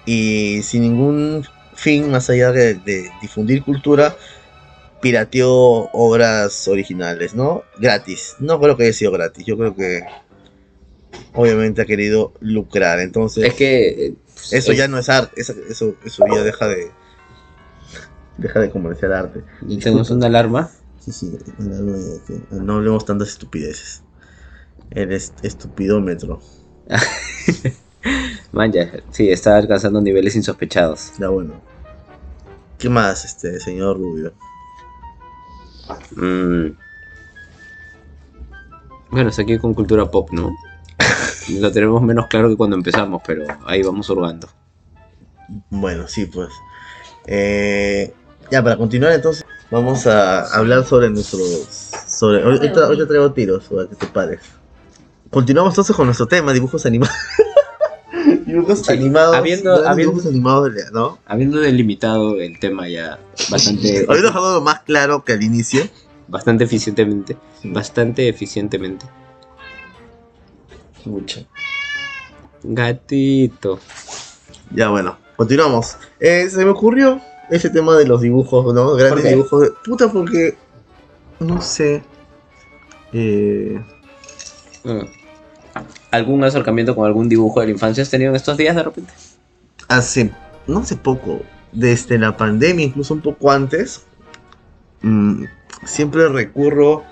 y 0.05 0.61
sin 0.63 0.83
ningún 0.83 1.47
fin 1.75 2.11
más 2.11 2.29
allá 2.31 2.53
de, 2.53 2.75
de 2.75 3.11
difundir 3.23 3.63
cultura, 3.63 4.17
pirateó 5.01 5.51
obras 5.93 6.69
originales, 6.69 7.35
¿no? 7.35 7.65
Gratis. 7.79 8.37
No 8.39 8.61
creo 8.61 8.77
que 8.77 8.85
haya 8.85 8.93
sido 8.93 9.13
gratis, 9.13 9.45
yo 9.47 9.57
creo 9.57 9.75
que 9.75 10.03
obviamente 11.33 11.83
ha 11.83 11.87
querido 11.87 12.33
lucrar. 12.41 13.01
Entonces, 13.01 13.45
Es 13.45 13.55
que. 13.55 13.89
eh, 14.07 14.15
eso 14.53 14.73
es- 14.73 14.79
ya 14.79 14.89
no 14.89 14.99
es 14.99 15.09
arte, 15.09 15.41
eso, 15.41 15.55
eso, 15.71 15.97
eso 16.05 16.25
ya 16.35 16.43
deja 16.43 16.69
de 16.69 16.91
deja 18.37 18.61
de 18.61 18.71
comerciar 18.71 19.13
arte. 19.13 19.41
Tenemos 19.83 20.11
una 20.11 20.27
alarma. 20.27 20.71
Sí, 21.07 21.13
sí, 21.13 21.39
no, 22.51 22.75
hablemos 22.75 23.05
tantas 23.05 23.29
estupideces. 23.29 24.03
Eres 24.91 25.33
estupidómetro. 25.43 26.41
Man, 28.53 28.73
ya, 28.73 28.91
sí, 29.11 29.31
está 29.31 29.57
alcanzando 29.57 30.01
niveles 30.01 30.35
insospechados. 30.35 31.13
Ya 31.21 31.29
bueno. 31.29 31.61
¿Qué 32.77 32.89
más, 32.89 33.25
este 33.25 33.61
señor 33.61 33.99
Rubio? 33.99 34.35
Mm. 36.17 36.77
Bueno, 39.11 39.31
está 39.31 39.43
aquí 39.43 39.59
con 39.59 39.75
cultura 39.75 40.11
pop, 40.11 40.31
¿no? 40.33 40.51
Lo 41.61 41.71
tenemos 41.71 42.03
menos 42.03 42.27
claro 42.27 42.49
que 42.49 42.57
cuando 42.57 42.75
empezamos, 42.75 43.23
pero 43.25 43.45
ahí 43.65 43.81
vamos 43.85 44.11
hurgando. 44.11 44.49
Bueno, 45.71 46.09
sí, 46.09 46.27
pues. 46.27 46.51
Eh, 47.27 48.13
ya, 48.51 48.61
para 48.61 48.77
continuar 48.77 49.13
entonces, 49.13 49.47
vamos 49.71 50.07
a 50.07 50.43
hablar 50.57 50.85
sobre 50.85 51.11
nuestros... 51.11 51.69
Sobre, 52.07 52.43
ahorita, 52.43 52.87
ahorita 52.87 53.07
traigo 53.07 53.33
tiros, 53.33 53.65
para 53.65 53.89
que 53.89 53.97
te 53.97 54.07
pares. 54.07 54.41
Continuamos 55.31 55.73
entonces 55.73 55.95
con 55.97 56.07
nuestro 56.07 56.27
tema, 56.27 56.53
dibujos 56.53 56.87
animados. 56.87 57.15
dibujos 58.47 58.81
Sí, 58.81 58.93
animados. 58.93 59.35
habiendo- 59.37 59.73
habiendo- 59.87 59.97
dibujos 60.13 60.27
animados, 60.27 60.73
de- 60.75 60.91
¿no? 60.93 61.19
Habiendo 61.27 61.59
delimitado 61.59 62.37
el 62.41 62.59
tema 62.61 62.89
ya 62.89 63.19
bastante, 63.51 64.05
Habiendo 64.09 64.29
dejado 64.29 64.61
más 64.61 64.81
claro 64.81 65.25
que 65.25 65.33
al 65.33 65.43
inicio. 65.43 65.83
bastante 66.29 66.65
eficientemente, 66.65 67.37
bastante 67.65 68.29
eficientemente. 68.29 69.05
Mucho. 71.05 71.45
Gatito. 72.63 73.79
Ya 74.75 74.89
bueno, 74.89 75.19
continuamos. 75.37 75.97
Eh, 76.19 76.49
se 76.51 76.65
me 76.65 76.71
ocurrió 76.71 77.21
ese 77.51 77.71
tema 77.71 77.97
de 77.97 78.07
los 78.07 78.21
dibujos, 78.21 78.75
¿no? 78.75 78.95
Grandes 78.95 79.25
dibujos. 79.25 79.63
De... 79.63 79.71
Puta, 79.85 80.11
porque. 80.11 80.57
No 81.41 81.61
sé. 81.61 82.03
Eh, 83.13 83.81
Mm. 84.87 85.01
¿Algún 86.13 86.45
acercamiento 86.45 86.95
con 86.95 87.07
algún 87.07 87.29
dibujo 87.29 87.61
de 87.61 87.67
la 87.67 87.73
infancia 87.73 88.03
has 88.03 88.09
tenido 88.09 88.31
en 88.31 88.37
estos 88.37 88.57
días 88.57 88.77
de 88.77 88.83
repente? 88.85 89.13
hace. 89.89 90.31
No 90.67 90.79
hace 90.81 90.97
poco. 90.97 91.41
Desde 91.73 92.19
la 92.19 92.37
pandemia, 92.37 92.87
incluso 92.87 93.15
un 93.15 93.21
poco 93.21 93.51
antes. 93.51 94.05
mm, 95.03 95.45
siempre 95.85 96.29
recurro 96.29 97.05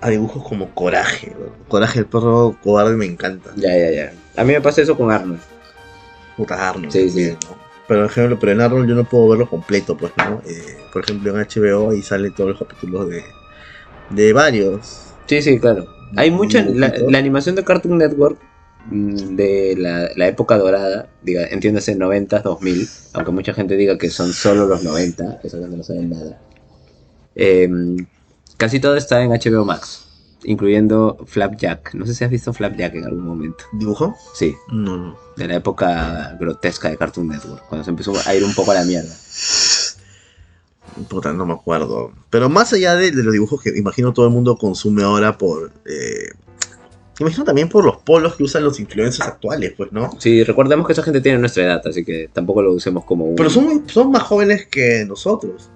a 0.00 0.08
dibujos 0.08 0.42
como 0.42 0.74
Coraje. 0.74 1.34
¿no? 1.38 1.52
Coraje, 1.68 2.00
el 2.00 2.06
perro 2.06 2.56
cobarde, 2.62 2.96
me 2.96 3.06
encanta. 3.06 3.50
Ya, 3.56 3.76
ya, 3.76 3.90
ya. 3.90 4.12
A 4.36 4.44
mí 4.44 4.52
me 4.52 4.60
pasa 4.60 4.82
eso 4.82 4.96
con 4.96 5.10
Arnold. 5.10 5.40
Puta 6.36 6.70
Arnold. 6.70 6.90
Sí, 6.90 7.06
también, 7.06 7.38
sí. 7.40 7.46
¿no? 7.48 7.69
Pero, 7.90 8.02
por 8.02 8.10
ejemplo, 8.12 8.38
pero 8.38 8.52
en 8.52 8.60
Arnold 8.60 8.88
yo 8.88 8.94
no 8.94 9.02
puedo 9.02 9.30
verlo 9.30 9.50
completo, 9.50 9.96
pues, 9.96 10.12
¿no? 10.16 10.40
Eh, 10.46 10.76
por 10.92 11.02
ejemplo, 11.02 11.36
en 11.36 11.44
HBO 11.44 11.90
ahí 11.90 12.02
salen 12.02 12.32
todos 12.32 12.50
los 12.50 12.58
capítulos 12.60 13.10
de, 13.10 13.24
de 14.10 14.32
varios. 14.32 15.08
Sí, 15.26 15.42
sí, 15.42 15.58
claro. 15.58 15.88
Hay 16.14 16.30
mucha. 16.30 16.64
La, 16.64 17.18
animación 17.18 17.56
de 17.56 17.64
Cartoon 17.64 17.98
Network 17.98 18.38
mm, 18.86 19.34
de 19.34 19.74
la, 19.76 20.08
la 20.14 20.28
época 20.28 20.56
dorada, 20.56 21.08
diga, 21.22 21.48
entiéndase 21.50 21.96
90, 21.96 22.42
2000, 22.42 22.88
aunque 23.14 23.32
mucha 23.32 23.54
gente 23.54 23.76
diga 23.76 23.98
que 23.98 24.08
son 24.08 24.32
solo 24.32 24.66
los 24.66 24.84
90, 24.84 25.40
eso 25.42 25.56
no 25.56 25.82
saben 25.82 26.10
nada. 26.10 26.40
Em, 27.34 28.06
casi 28.56 28.78
todo 28.78 28.94
está 28.94 29.20
en 29.20 29.32
HBO 29.32 29.64
Max, 29.64 30.06
incluyendo 30.44 31.18
Flapjack. 31.26 31.94
No 31.94 32.06
sé 32.06 32.14
si 32.14 32.24
has 32.24 32.30
visto 32.30 32.52
Flapjack 32.52 32.94
en 32.94 33.04
algún 33.04 33.24
momento. 33.26 33.64
¿Dibujo? 33.72 34.16
Sí, 34.34 34.54
No, 34.72 34.96
no. 34.96 35.18
de 35.36 35.48
la 35.48 35.56
época 35.56 36.36
grotesca 36.40 36.88
de 36.90 36.96
Cartoon 36.96 37.28
Network, 37.28 37.66
cuando 37.68 37.84
se 37.84 37.90
empezó 37.90 38.12
a 38.26 38.34
ir 38.34 38.44
un 38.44 38.54
poco 38.54 38.70
a 38.72 38.74
la 38.74 38.84
mierda. 38.84 39.14
Puta, 41.08 41.32
no 41.32 41.46
me 41.46 41.52
acuerdo. 41.54 42.12
Pero 42.30 42.48
más 42.48 42.72
allá 42.72 42.96
de, 42.96 43.10
de 43.12 43.22
los 43.22 43.32
dibujos 43.32 43.62
que 43.62 43.70
imagino 43.78 44.12
todo 44.12 44.26
el 44.26 44.32
mundo 44.32 44.56
consume 44.56 45.02
ahora 45.02 45.38
por... 45.38 45.70
Eh, 45.86 46.30
imagino 47.20 47.44
también 47.44 47.68
por 47.68 47.84
los 47.84 47.98
polos 47.98 48.34
que 48.36 48.42
usan 48.42 48.64
los 48.64 48.80
influencers 48.80 49.28
actuales, 49.28 49.72
pues, 49.76 49.92
¿no? 49.92 50.10
Sí, 50.18 50.42
recordemos 50.42 50.86
que 50.86 50.92
esa 50.94 51.02
gente 51.02 51.20
tiene 51.20 51.38
nuestra 51.38 51.62
edad, 51.64 51.82
así 51.86 52.04
que 52.04 52.28
tampoco 52.32 52.62
lo 52.62 52.72
usemos 52.72 53.04
como 53.04 53.24
un... 53.26 53.36
Pero 53.36 53.50
son, 53.50 53.84
son 53.88 54.10
más 54.10 54.22
jóvenes 54.24 54.66
que 54.66 55.04
nosotros. 55.06 55.70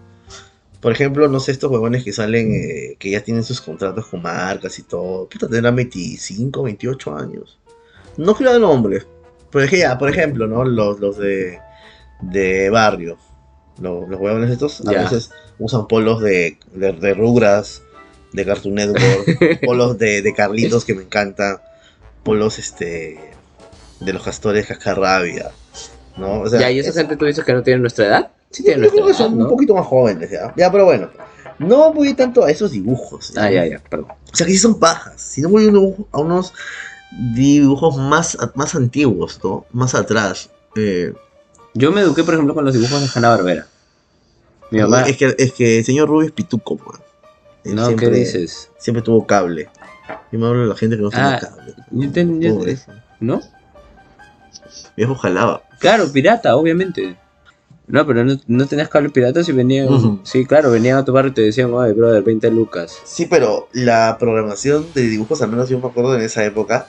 Por 0.84 0.92
ejemplo, 0.92 1.26
no 1.28 1.40
sé, 1.40 1.50
estos 1.52 1.70
huevones 1.72 2.04
que 2.04 2.12
salen, 2.12 2.52
eh, 2.54 2.96
que 2.98 3.08
ya 3.10 3.22
tienen 3.24 3.42
sus 3.42 3.60
contratos 3.62 4.06
con 4.06 4.20
marcas 4.20 4.78
y 4.78 4.82
todo. 4.82 5.26
Puta, 5.28 5.48
tendrán 5.48 5.74
25, 5.76 6.62
28 6.62 7.16
años. 7.16 7.58
No 8.18 8.34
quiero 8.34 8.52
dar 8.52 8.60
nombres. 8.60 9.06
Pero 9.50 9.64
es 9.64 9.70
que 9.70 9.78
ya, 9.78 9.96
por 9.96 10.10
ejemplo, 10.10 10.46
¿no? 10.46 10.62
Los, 10.62 11.00
los 11.00 11.16
de, 11.16 11.58
de 12.20 12.68
barrio. 12.68 13.16
Los, 13.80 14.08
los 14.10 14.20
huevones 14.20 14.50
estos 14.50 14.86
a 14.86 14.92
Ya. 14.92 15.02
veces 15.04 15.30
usan 15.58 15.86
polos 15.88 16.20
de, 16.20 16.58
de, 16.74 16.92
de 16.92 17.14
Rugrats, 17.14 17.82
de 18.34 18.44
Cartoon 18.44 18.74
Network, 18.74 19.60
polos 19.64 19.96
de, 19.98 20.20
de 20.22 20.34
Carlitos 20.34 20.84
que 20.84 20.94
me 20.94 21.02
encanta, 21.04 21.62
polos 22.24 22.58
este 22.58 23.18
de 24.00 24.12
los 24.12 24.22
castores 24.22 24.66
cascarrabia. 24.66 25.50
¿no? 26.18 26.40
O 26.42 26.48
sea, 26.48 26.60
ya, 26.60 26.70
y 26.70 26.78
esa 26.80 26.90
es- 26.90 26.96
gente 26.96 27.16
tú 27.16 27.24
dices 27.24 27.42
que 27.44 27.54
no 27.54 27.62
tiene 27.62 27.80
nuestra 27.80 28.04
edad. 28.06 28.30
Sí 28.54 28.62
yo 28.64 28.72
creo 28.74 28.90
que 28.92 29.10
edad, 29.10 29.18
son 29.18 29.36
¿no? 29.38 29.44
un 29.44 29.50
poquito 29.50 29.74
más 29.74 29.86
jóvenes, 29.86 30.30
¿ya? 30.30 30.52
Ya, 30.56 30.70
pero 30.70 30.84
bueno. 30.84 31.10
No 31.58 31.92
voy 31.92 32.14
tanto 32.14 32.44
a 32.44 32.50
esos 32.50 32.70
dibujos. 32.72 33.32
Ah, 33.36 33.50
ya, 33.50 33.66
ya, 33.66 33.78
perdón. 33.78 34.08
O 34.32 34.36
sea, 34.36 34.46
que 34.46 34.52
sí 34.52 34.58
son 34.58 34.78
pajas. 34.78 35.20
Sino 35.20 35.48
voy 35.48 35.66
a, 35.66 35.70
uno- 35.70 36.06
a 36.12 36.18
unos 36.20 36.52
dibujos 37.34 37.96
más, 37.96 38.36
más 38.54 38.74
antiguos, 38.74 39.40
¿no? 39.42 39.64
Más 39.72 39.94
atrás. 39.94 40.50
Eh, 40.76 41.12
Yo 41.74 41.92
me 41.92 42.00
eduqué, 42.00 42.22
por 42.24 42.34
ejemplo, 42.34 42.54
con 42.54 42.64
los 42.64 42.74
dibujos 42.74 43.00
de 43.00 43.08
Hanna 43.14 43.28
Barbera. 43.30 43.66
Mi 44.70 44.80
mamá. 44.80 45.02
es, 45.02 45.16
que, 45.16 45.34
es 45.38 45.52
que 45.52 45.78
el 45.78 45.84
señor 45.84 46.08
Rubio 46.08 46.26
es 46.26 46.32
pituco. 46.32 46.78
Él 47.64 47.76
No, 47.76 47.86
siempre, 47.86 48.10
¿qué 48.10 48.16
dices? 48.16 48.70
Siempre 48.78 49.02
tuvo 49.02 49.26
cable. 49.26 49.68
Yo 50.32 50.38
me 50.38 50.46
hablo 50.46 50.62
de 50.62 50.66
la 50.66 50.74
gente 50.76 50.96
que 50.96 51.02
no 51.02 51.10
tiene 51.10 51.24
Ah, 51.26 51.38
cable. 51.40 51.74
yo. 52.40 52.60
¿No? 53.20 53.40
Viejo 54.96 55.14
jalaba. 55.14 55.62
Claro, 55.78 56.10
pirata, 56.12 56.56
obviamente. 56.56 57.16
No, 57.86 58.06
pero 58.06 58.24
no, 58.24 58.38
no 58.46 58.66
tenías 58.66 58.88
cable 58.88 59.10
pirata 59.10 59.44
si 59.44 59.52
venían. 59.52 60.20
Sí, 60.22 60.46
claro, 60.46 60.70
venían 60.70 60.96
a 60.96 61.04
tu 61.04 61.12
barrio 61.12 61.30
y 61.30 61.34
te 61.34 61.42
decían, 61.42 61.72
oye, 61.72 61.92
brother, 61.92 62.22
20 62.22 62.50
lucas. 62.50 62.98
Sí, 63.04 63.26
pero 63.26 63.68
la 63.72 64.16
programación 64.18 64.86
de 64.94 65.02
dibujos, 65.02 65.42
al 65.42 65.50
menos 65.50 65.68
yo 65.68 65.78
me 65.78 65.88
acuerdo 65.88 66.14
en 66.14 66.22
esa 66.22 66.44
época, 66.44 66.86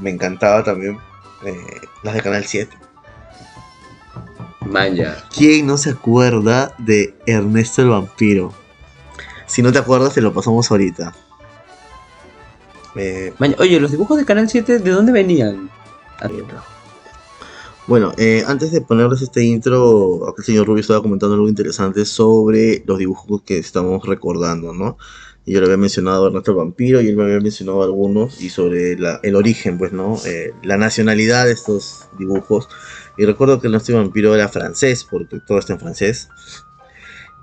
me 0.00 0.10
encantaba 0.10 0.64
también 0.64 0.98
eh, 1.44 1.54
las 2.02 2.14
de 2.14 2.22
Canal 2.22 2.44
7. 2.44 2.76
Man, 4.66 4.96
ya. 4.96 5.24
¿Quién 5.34 5.66
no 5.66 5.78
se 5.78 5.90
acuerda 5.90 6.74
de 6.78 7.14
Ernesto 7.26 7.82
el 7.82 7.88
Vampiro? 7.88 8.52
Si 9.46 9.62
no 9.62 9.72
te 9.72 9.78
acuerdas, 9.78 10.14
te 10.14 10.20
lo 10.20 10.34
pasamos 10.34 10.70
ahorita. 10.70 11.14
Eh, 12.96 13.32
oye, 13.58 13.80
los 13.80 13.92
dibujos 13.92 14.18
de 14.18 14.24
Canal 14.24 14.48
7, 14.48 14.80
¿de 14.80 14.90
dónde 14.90 15.12
venían? 15.12 15.70
Bueno, 17.88 18.12
eh, 18.18 18.44
antes 18.46 18.70
de 18.70 18.82
ponerles 18.82 19.22
este 19.22 19.42
intro, 19.44 20.28
acá 20.28 20.34
el 20.38 20.44
señor 20.44 20.66
Rubio 20.66 20.82
estaba 20.82 21.00
comentando 21.02 21.34
algo 21.34 21.48
interesante 21.48 22.04
sobre 22.04 22.82
los 22.86 22.98
dibujos 22.98 23.42
que 23.42 23.56
estamos 23.58 24.04
recordando, 24.06 24.74
¿no? 24.74 24.98
Y 25.46 25.52
yo 25.54 25.60
le 25.60 25.66
había 25.66 25.78
mencionado 25.78 26.24
a 26.24 26.28
Ernesto 26.28 26.50
el 26.50 26.58
Vampiro 26.58 27.00
y 27.00 27.08
él 27.08 27.16
me 27.16 27.22
había 27.24 27.40
mencionado 27.40 27.82
algunos 27.82 28.42
y 28.42 28.50
sobre 28.50 28.98
la- 28.98 29.20
el 29.22 29.34
origen, 29.34 29.78
pues, 29.78 29.92
¿no? 29.92 30.16
Eh, 30.26 30.52
la 30.62 30.76
nacionalidad 30.76 31.46
de 31.46 31.52
estos 31.52 32.04
dibujos. 32.18 32.68
Y 33.16 33.24
recuerdo 33.24 33.58
que 33.58 33.68
Ernesto 33.68 33.92
el 33.92 33.98
Vampiro 33.98 34.34
era 34.34 34.48
francés, 34.48 35.06
porque 35.10 35.40
todo 35.46 35.58
está 35.58 35.72
en 35.72 35.80
francés. 35.80 36.28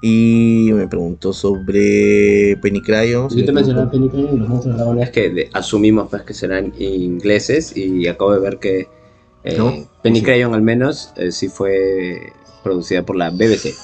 Y 0.02 0.70
me 0.74 0.88
preguntó 0.88 1.34
sobre 1.34 2.56
Penny 2.62 2.82
Crayon. 2.84 3.30
Yo 3.30 3.46
te 3.46 3.52
mencionaba 3.52 3.90
Penny 3.90 4.10
Crayon 4.10 4.36
y 4.36 4.38
los 4.38 4.48
monstruos 4.50 4.78
dragones 4.78 5.10
que 5.10 5.30
de- 5.32 5.50
asumimos 5.54 6.08
pues, 6.12 6.22
que 6.22 6.36
serán 6.36 6.72
ingleses 6.78 7.76
y 7.76 8.06
acabo 8.08 8.32
de 8.34 8.40
ver 8.40 8.60
que 8.60 8.90
eh, 9.46 9.58
¿No? 9.58 9.88
Penny 10.02 10.20
Sí. 10.20 10.26
Crayon 10.26 10.54
al 10.54 10.62
menos 10.62 11.14
eh, 11.16 11.32
sí 11.32 11.48
fue 11.50 12.34
producida 12.64 13.04
por 13.04 13.16
la 13.16 13.30
BBC. 13.30 13.76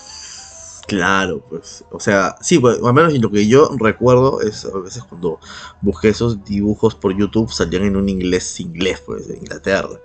Claro, 0.88 1.42
pues, 1.48 1.86
o 1.92 2.00
sea, 2.00 2.36
sí, 2.42 2.60
pues, 2.60 2.80
al 2.84 2.94
menos 2.94 3.14
lo 3.14 3.32
que 3.32 3.48
yo 3.48 3.70
recuerdo 3.80 4.42
es 4.42 4.66
a 4.66 4.78
veces 4.80 5.04
cuando 5.04 5.40
busqué 5.82 6.10
esos 6.10 6.44
dibujos 6.44 6.96
por 6.96 7.16
YouTube 7.16 7.52
salían 7.52 7.84
en 7.84 7.96
un 7.96 8.10
inglés 8.10 8.60
inglés, 8.60 9.02
pues, 9.06 9.28
de 9.28 9.38
Inglaterra. 9.38 10.00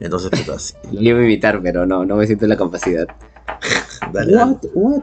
Entonces, 0.00 0.30
pues, 0.30 0.48
así, 0.48 0.74
Lo 0.90 1.00
iba 1.00 1.18
a 1.20 1.22
imitar, 1.22 1.60
pero 1.62 1.86
no, 1.86 2.04
no 2.04 2.16
me 2.16 2.26
siento 2.26 2.46
en 2.46 2.48
la 2.48 2.56
capacidad. 2.56 3.06
dale, 4.12 4.32
dale. 4.32 4.56
What? 4.74 5.02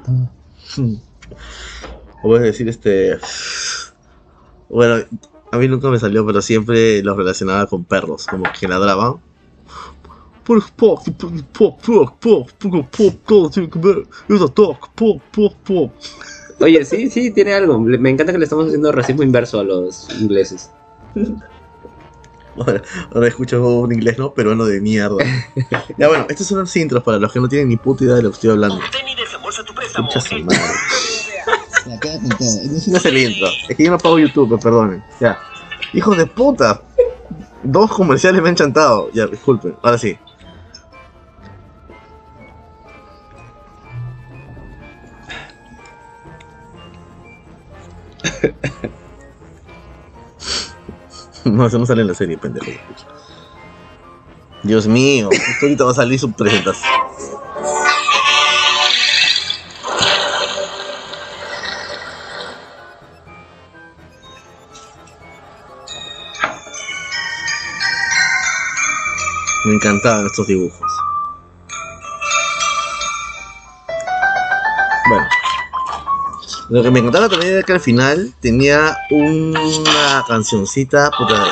O 2.21 2.23
puedes 2.23 2.43
decir, 2.51 2.67
este, 2.67 3.17
bueno, 4.67 5.05
a 5.51 5.57
mí 5.57 5.67
nunca 5.67 5.89
me 5.89 5.99
salió, 5.99 6.25
pero 6.25 6.41
siempre 6.41 7.01
los 7.03 7.15
relacionaba 7.15 7.67
con 7.67 7.85
perros, 7.85 8.27
como 8.27 8.43
que 8.59 8.67
ladraban. 8.67 9.21
Oye, 16.59 16.83
sí, 16.83 17.09
sí, 17.09 17.31
tiene 17.31 17.53
algo. 17.53 17.79
Me 17.79 18.09
encanta 18.09 18.33
que 18.33 18.39
le 18.39 18.43
estamos 18.43 18.65
haciendo 18.65 18.91
racismo 18.91 19.23
inverso 19.23 19.59
a 19.59 19.63
los 19.63 20.09
ingleses. 20.19 20.71
Ahora, 22.57 22.81
ahora 23.13 23.27
escucho 23.27 23.63
un 23.63 23.93
inglés, 23.93 24.17
¿no? 24.17 24.33
Peruano 24.33 24.65
de 24.65 24.81
mierda. 24.81 25.23
ya 25.97 26.07
bueno, 26.09 26.25
estos 26.29 26.47
son 26.47 26.59
los 26.59 26.75
intros 26.75 27.03
para 27.03 27.17
los 27.17 27.31
que 27.31 27.39
no 27.39 27.47
tienen 27.47 27.69
ni 27.69 27.77
puta 27.77 28.03
idea 28.03 28.15
de 28.15 28.23
lo 28.23 28.31
que 28.31 28.35
estoy 28.35 28.49
hablando. 28.49 28.79
Escucha 29.85 30.19
su 30.19 30.39
madre. 30.43 30.59
No 32.87 32.97
es 32.97 33.05
el 33.05 33.17
intro. 33.17 33.47
Es 33.69 33.77
que 33.77 33.83
yo 33.83 33.91
no 33.91 33.97
pago 33.97 34.19
YouTube, 34.19 34.51
me 34.51 34.57
perdonen. 34.57 35.03
Ya. 35.21 35.39
Hijos 35.93 36.17
de 36.17 36.25
puta. 36.25 36.81
Dos 37.63 37.91
comerciales 37.91 38.41
me 38.41 38.49
han 38.49 38.55
chantado. 38.55 39.09
Ya, 39.13 39.27
disculpen. 39.27 39.75
Ahora 39.81 39.97
sí. 39.97 40.17
No, 51.45 51.65
eso 51.65 51.79
no 51.79 51.85
sale 51.85 52.01
en 52.01 52.07
la 52.07 52.13
serie, 52.13 52.37
pendejo. 52.37 52.69
Dios 54.63 54.87
mío, 54.87 55.29
justo 55.29 55.65
ahorita 55.65 55.83
va 55.85 55.91
a 55.91 55.95
salir 55.95 56.19
su 56.19 56.31
presentación. 56.31 56.91
Me 69.65 69.73
encantaban 69.75 70.25
estos 70.25 70.47
dibujos. 70.47 70.91
Bueno. 75.09 75.38
Lo 76.69 76.83
que 76.83 76.91
me 76.91 76.99
encantaba 76.99 77.27
también 77.27 77.53
era 77.53 77.63
que 77.63 77.73
al 77.73 77.79
final 77.79 78.31
tenía 78.41 78.95
una 79.09 80.23
cancioncita 80.27 81.09
puta, 81.17 81.47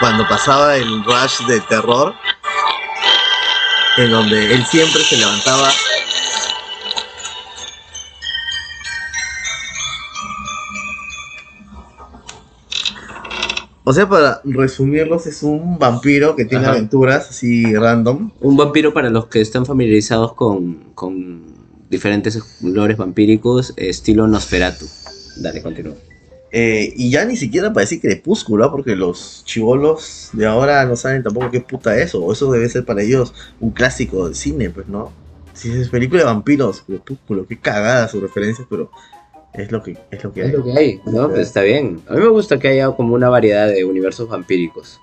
cuando 0.00 0.26
pasaba 0.26 0.76
el 0.76 1.04
rush 1.04 1.46
de 1.46 1.60
terror. 1.60 2.14
En 3.98 4.10
donde 4.10 4.54
él 4.54 4.64
siempre 4.64 5.02
se 5.02 5.18
levantaba. 5.18 5.70
O 13.84 13.92
sea, 13.92 14.08
para 14.08 14.40
resumirlos, 14.44 15.26
es 15.26 15.42
un 15.42 15.78
vampiro 15.78 16.34
que 16.34 16.44
tiene 16.46 16.64
Ajá. 16.64 16.74
aventuras 16.74 17.28
así 17.30 17.74
random. 17.74 18.30
Un 18.40 18.56
vampiro 18.56 18.92
para 18.92 19.10
los 19.10 19.26
que 19.26 19.40
están 19.40 19.64
familiarizados 19.64 20.32
con, 20.32 20.92
con 20.94 21.55
diferentes 21.88 22.38
lores 22.62 22.96
vampíricos, 22.96 23.74
estilo 23.76 24.26
Nosferatu. 24.26 24.86
Dale, 25.36 25.62
continúa. 25.62 25.94
Eh, 26.52 26.92
y 26.96 27.10
ya 27.10 27.24
ni 27.24 27.36
siquiera 27.36 27.72
parece 27.72 28.00
crepúsculo, 28.00 28.64
¿ah? 28.64 28.70
porque 28.70 28.96
los 28.96 29.42
chivolos 29.44 30.30
de 30.32 30.46
ahora 30.46 30.84
no 30.86 30.96
saben 30.96 31.22
tampoco 31.22 31.50
qué 31.50 31.60
puta 31.60 31.98
es, 31.98 32.14
o 32.14 32.32
eso 32.32 32.50
debe 32.50 32.68
ser 32.68 32.84
para 32.84 33.02
ellos 33.02 33.34
un 33.60 33.70
clásico 33.70 34.26
del 34.26 34.34
cine, 34.34 34.70
pues, 34.70 34.86
¿no? 34.86 35.12
Si 35.52 35.70
es 35.70 35.88
película 35.88 36.20
de 36.20 36.26
vampiros, 36.26 36.82
crepúsculo, 36.82 37.46
qué 37.46 37.58
cagada 37.58 38.08
sus 38.08 38.22
referencias, 38.22 38.66
pero 38.70 38.90
es 39.54 39.72
lo 39.72 39.82
que, 39.82 39.98
es 40.10 40.22
lo 40.22 40.32
que 40.32 40.42
hay. 40.42 40.48
Es 40.48 40.54
lo 40.54 40.64
que 40.64 40.72
hay, 40.72 41.00
¿no? 41.06 41.28
Pues 41.28 41.48
está 41.48 41.62
bien. 41.62 42.00
A 42.08 42.14
mí 42.14 42.20
me 42.20 42.28
gusta 42.28 42.58
que 42.58 42.68
haya 42.68 42.90
como 42.92 43.14
una 43.14 43.28
variedad 43.28 43.68
de 43.68 43.84
universos 43.84 44.28
vampíricos. 44.28 45.00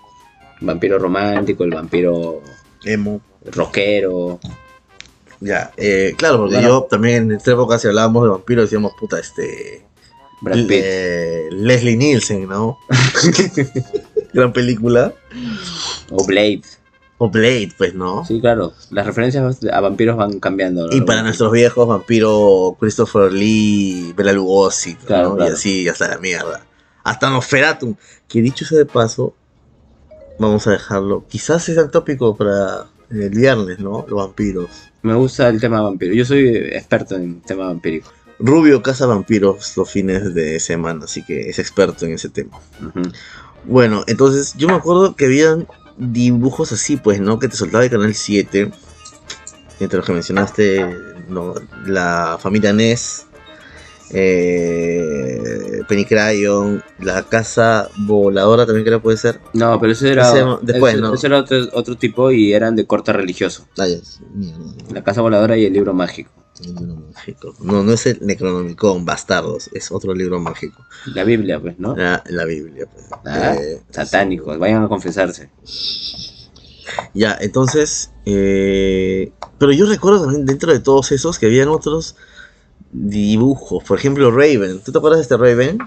El 0.62 0.68
vampiro 0.68 1.00
romántico, 1.00 1.64
el 1.64 1.72
vampiro 1.72 2.42
Emo. 2.86 3.20
rockero. 3.46 4.40
Ya, 5.44 5.72
eh, 5.78 6.14
claro, 6.18 6.38
porque 6.38 6.56
Claro. 6.56 6.68
yo 6.68 6.84
también 6.90 7.24
en 7.24 7.38
esta 7.38 7.52
época 7.52 7.78
si 7.78 7.88
hablábamos 7.88 8.24
de 8.24 8.30
vampiros 8.30 8.66
decíamos, 8.66 8.94
puta, 9.00 9.20
este... 9.20 9.86
Brad 10.42 10.58
Pitt. 10.68 10.72
eh, 10.84 11.48
Leslie 11.52 11.96
Nielsen, 11.96 12.48
¿no? 12.50 12.78
Gran 14.34 14.52
película. 14.54 15.14
O 16.10 16.26
Blade. 16.26 16.64
O 17.18 17.30
Blade, 17.30 17.72
pues, 17.78 17.94
¿no? 17.94 18.26
Sí, 18.26 18.42
claro. 18.42 18.74
Las 18.90 19.06
referencias 19.06 19.60
a 19.72 19.80
vampiros 19.80 20.18
van 20.18 20.40
cambiando. 20.40 20.88
¿no? 20.88 20.96
Y 20.96 21.02
para 21.02 21.24
nuestros 21.24 21.52
viejos, 21.52 21.88
vampiro 21.88 22.76
Christopher 22.80 23.32
Lee, 23.32 24.14
Bela 24.18 24.34
Lugosi, 24.34 24.96
¿no? 24.96 25.06
Claro, 25.06 25.36
claro. 25.36 25.52
y 25.52 25.54
así, 25.54 25.88
hasta 25.88 26.10
la 26.10 26.18
mierda. 26.18 26.66
Hasta 27.04 27.30
Nosferatu, 27.30 27.96
que 28.28 28.42
dicho 28.42 28.66
sea 28.66 28.78
de 28.80 28.86
paso, 28.86 29.36
vamos 30.40 30.68
a 30.68 30.72
dejarlo. 30.72 31.26
Quizás 31.30 31.70
es 31.70 31.78
el 31.78 31.90
tópico 31.90 32.36
para 32.36 32.88
el 33.10 33.30
viernes, 33.30 33.80
¿no? 33.80 34.06
Los 34.08 34.20
vampiros. 34.20 34.70
Me 35.02 35.14
gusta 35.16 35.50
el 35.50 35.60
tema 35.60 35.82
vampiro. 35.82 36.14
Yo 36.14 36.26
soy 36.26 36.48
experto 36.48 37.16
en 37.16 37.42
tema 37.42 37.66
vampírico. 37.66 38.10
Rubio 38.40 38.82
caza 38.82 39.06
vampiros 39.06 39.78
los 39.78 39.90
fines 39.90 40.34
de 40.34 40.60
semana, 40.60 41.06
así 41.06 41.24
que 41.24 41.50
es 41.50 41.60
experto 41.60 42.06
en 42.06 42.14
ese 42.14 42.30
tema. 42.30 42.60
Bueno, 43.66 44.04
entonces 44.08 44.54
yo 44.58 44.68
me 44.68 44.74
acuerdo 44.74 45.16
que 45.16 45.26
habían 45.26 45.68
dibujos 45.98 46.72
así, 46.72 46.98
pues, 46.98 47.20
¿no? 47.20 47.40
Que 47.40 47.48
te 47.48 47.56
soltaba 47.56 47.84
el 47.84 47.92
canal 47.92 48.14
7. 48.14 48.72
Entre 49.80 49.98
los 49.98 50.06
que 50.06 50.14
mencionaste, 50.14 50.98
¿no? 51.30 51.54
La 51.86 52.38
familia 52.40 52.74
Ness, 52.74 53.28
eh, 54.14 55.82
Penny 55.88 56.06
Crayon, 56.06 56.84
la 57.00 57.24
casa 57.24 57.90
voladora 57.98 58.66
también 58.66 58.86
creo 58.86 59.02
puede 59.02 59.18
ser. 59.18 59.40
No, 59.54 59.80
pero 59.80 59.92
eso 59.92 60.08
era, 60.08 60.28
Ese- 60.30 60.46
después, 60.62 60.94
ese- 60.94 61.02
¿no? 61.02 61.14
ese 61.14 61.28
era 61.28 61.40
otro, 61.40 61.58
otro 61.74 61.98
tipo 61.98 62.32
y 62.32 62.54
eran 62.54 62.76
de 62.76 62.86
corte 62.86 63.12
religioso. 63.14 63.68
Mierda, 64.34 64.62
La 64.94 65.04
casa 65.04 65.22
voladora 65.22 65.58
y 65.58 65.66
el 65.66 65.74
libro 65.74 65.94
mágico. 65.94 66.32
un 66.68 66.76
libro 66.76 66.96
mágico. 67.14 67.56
No, 67.60 67.84
no 67.84 67.92
es 67.94 68.06
el 68.06 68.20
Necronomicon, 68.22 69.04
Bastardos, 69.06 69.70
es 69.74 69.92
otro 69.92 70.14
libro 70.14 70.40
mágico. 70.40 70.86
La 71.06 71.24
Biblia, 71.24 71.60
pues, 71.60 71.78
¿no? 71.80 71.96
La, 71.96 72.24
la 72.30 72.46
Biblia. 72.46 72.88
pues. 72.94 73.06
Ah, 73.26 73.56
Eh, 73.56 73.82
Satánicos, 73.90 74.58
vayan 74.60 74.84
a 74.84 74.88
confesarse. 74.88 75.50
Ya, 77.14 77.38
entonces, 77.42 78.12
eh, 78.26 79.32
pero 79.58 79.72
yo 79.72 79.86
recuerdo 79.88 80.22
también 80.26 80.46
dentro 80.46 80.72
de 80.72 80.80
todos 80.80 81.12
esos 81.12 81.40
que 81.40 81.48
habían 81.48 81.70
otros 81.70 82.16
dibujos, 82.94 83.84
por 83.84 83.98
ejemplo 83.98 84.32
Raven, 84.32 84.80
¿tú 84.84 84.92
te 84.92 84.98
acuerdas 84.98 85.20
de 85.20 85.24
este 85.24 85.38
Raven? 85.38 85.80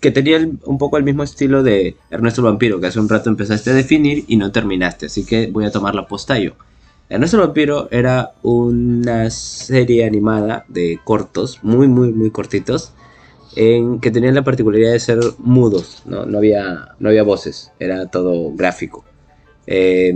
Que 0.00 0.10
tenía 0.10 0.38
un 0.64 0.78
poco 0.78 0.96
el 0.96 1.04
mismo 1.04 1.22
estilo 1.22 1.62
de 1.62 1.96
Ernesto 2.10 2.42
Vampiro, 2.42 2.80
que 2.80 2.88
hace 2.88 3.00
un 3.00 3.08
rato 3.08 3.30
empezaste 3.30 3.70
a 3.70 3.74
definir 3.74 4.24
y 4.28 4.36
no 4.36 4.52
terminaste, 4.52 5.06
así 5.06 5.24
que 5.24 5.48
voy 5.48 5.64
a 5.64 5.70
tomar 5.70 5.94
la 5.94 6.06
posta 6.06 6.38
yo. 6.38 6.52
Ernesto 7.08 7.38
Vampiro 7.38 7.88
era 7.90 8.32
una 8.42 9.30
serie 9.30 10.04
animada 10.04 10.66
de 10.68 11.00
cortos, 11.02 11.60
muy, 11.62 11.88
muy, 11.88 12.12
muy 12.12 12.30
cortitos, 12.30 12.92
en 13.56 13.98
que 13.98 14.10
tenían 14.10 14.34
la 14.34 14.44
particularidad 14.44 14.92
de 14.92 15.00
ser 15.00 15.18
mudos, 15.38 16.02
no, 16.04 16.26
no, 16.26 16.38
había, 16.38 16.94
no 16.98 17.08
había 17.08 17.22
voces, 17.22 17.72
era 17.78 18.06
todo 18.06 18.52
gráfico. 18.54 19.04
Eh, 19.66 20.14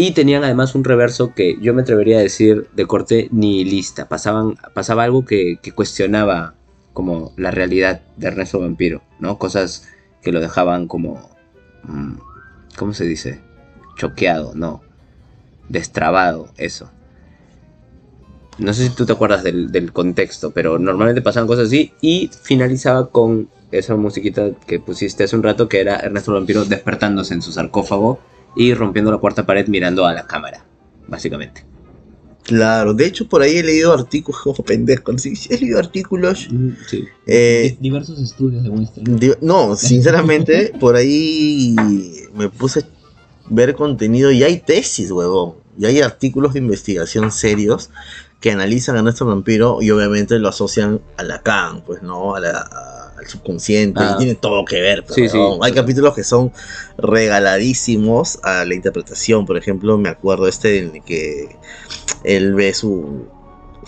y 0.00 0.12
tenían 0.12 0.44
además 0.44 0.74
un 0.74 0.82
reverso 0.82 1.34
que 1.34 1.58
yo 1.60 1.74
me 1.74 1.82
atrevería 1.82 2.16
a 2.16 2.22
decir 2.22 2.70
de 2.72 2.86
corte 2.86 3.28
nihilista. 3.32 4.08
Pasaban, 4.08 4.56
pasaba 4.72 5.04
algo 5.04 5.26
que, 5.26 5.58
cuestionaba 5.74 6.54
como 6.94 7.34
la 7.36 7.50
realidad 7.50 8.00
de 8.16 8.28
Ernesto 8.28 8.60
Vampiro, 8.60 9.02
¿no? 9.18 9.36
Cosas 9.36 9.86
que 10.22 10.32
lo 10.32 10.40
dejaban 10.40 10.88
como... 10.88 11.28
mm, 11.82 12.14
¿Cómo 12.78 12.94
se 12.94 13.04
dice? 13.04 13.42
Choqueado, 13.98 14.54
¿no? 14.54 14.80
Destrabado, 15.68 16.48
eso. 16.56 16.90
No 18.56 18.72
sé 18.72 18.88
si 18.88 18.94
tú 18.94 19.04
te 19.04 19.12
acuerdas 19.12 19.42
del, 19.42 19.70
del 19.70 19.92
contexto, 19.92 20.52
pero 20.52 20.78
normalmente 20.78 21.20
pasaban 21.20 21.46
cosas 21.46 21.66
así 21.66 21.92
y 22.00 22.30
finalizaba 22.42 23.10
con 23.10 23.50
esa 23.70 23.96
musiquita 23.96 24.52
que 24.66 24.80
pusiste 24.80 25.24
hace 25.24 25.36
un 25.36 25.42
rato 25.42 25.68
que 25.68 25.82
era 25.82 25.96
Ernesto 25.96 26.32
Vampiro 26.32 26.64
despertándose 26.64 27.34
en 27.34 27.42
su 27.42 27.52
sarcófago 27.52 28.18
y 28.56 28.74
rompiendo 28.74 29.10
la 29.10 29.18
cuarta 29.18 29.46
pared 29.46 29.66
mirando 29.68 30.04
a 30.06 30.12
la 30.12 30.26
cámara, 30.26 30.64
básicamente. 31.08 31.64
Claro, 32.42 32.94
de 32.94 33.06
hecho 33.06 33.28
por 33.28 33.42
ahí 33.42 33.58
he 33.58 33.62
leído 33.62 33.92
artículos 33.92 34.40
como 34.44 34.56
pendejo. 34.64 35.16
Sí, 35.18 35.36
sí, 35.36 35.48
he 35.52 35.58
leído 35.58 35.78
artículos. 35.78 36.48
Sí. 36.88 37.04
eh, 37.26 37.76
Diversos 37.80 38.18
estudios 38.20 38.62
demuestran. 38.64 39.04
di- 39.18 39.32
no, 39.40 39.76
sinceramente, 39.76 40.72
por 40.80 40.96
ahí 40.96 41.76
me 42.34 42.48
puse 42.48 42.80
a 42.80 42.84
ver 43.50 43.74
contenido 43.74 44.30
y 44.32 44.42
hay 44.42 44.58
tesis, 44.60 45.10
huevón. 45.10 45.54
Y 45.78 45.86
hay 45.86 46.00
artículos 46.00 46.52
de 46.54 46.58
investigación 46.58 47.30
serios 47.30 47.90
que 48.40 48.50
analizan 48.50 48.96
a 48.96 49.02
nuestro 49.02 49.26
vampiro 49.26 49.78
y 49.82 49.90
obviamente 49.90 50.38
lo 50.38 50.48
asocian 50.48 51.00
a 51.16 51.22
Lacan, 51.22 51.82
pues, 51.84 52.02
¿no? 52.02 52.34
A 52.34 52.40
la- 52.40 52.58
a- 52.60 52.99
al 53.20 53.28
subconsciente. 53.28 54.00
Ah. 54.02 54.12
Y 54.14 54.18
tiene 54.18 54.34
todo 54.34 54.64
que 54.64 54.80
ver. 54.80 55.04
Sí, 55.08 55.28
sí. 55.28 55.38
Hay 55.62 55.72
capítulos 55.72 56.14
que 56.14 56.24
son 56.24 56.52
regaladísimos 56.98 58.38
a 58.42 58.64
la 58.64 58.74
interpretación. 58.74 59.46
Por 59.46 59.56
ejemplo, 59.56 59.98
me 59.98 60.08
acuerdo 60.08 60.48
este 60.48 60.78
en 60.78 60.94
el 60.96 61.02
que 61.04 61.56
él 62.24 62.54
ve 62.54 62.74
su, 62.74 63.26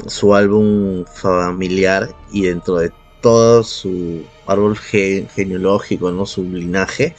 su 0.07 0.35
álbum 0.35 1.05
familiar 1.07 2.15
y 2.33 2.43
dentro 2.43 2.77
de 2.77 2.93
todo 3.21 3.63
su 3.63 4.23
árbol 4.47 4.77
ge- 4.77 5.29
genealógico, 5.35 6.11
¿no? 6.11 6.27
su 6.27 6.43
linaje, 6.45 7.15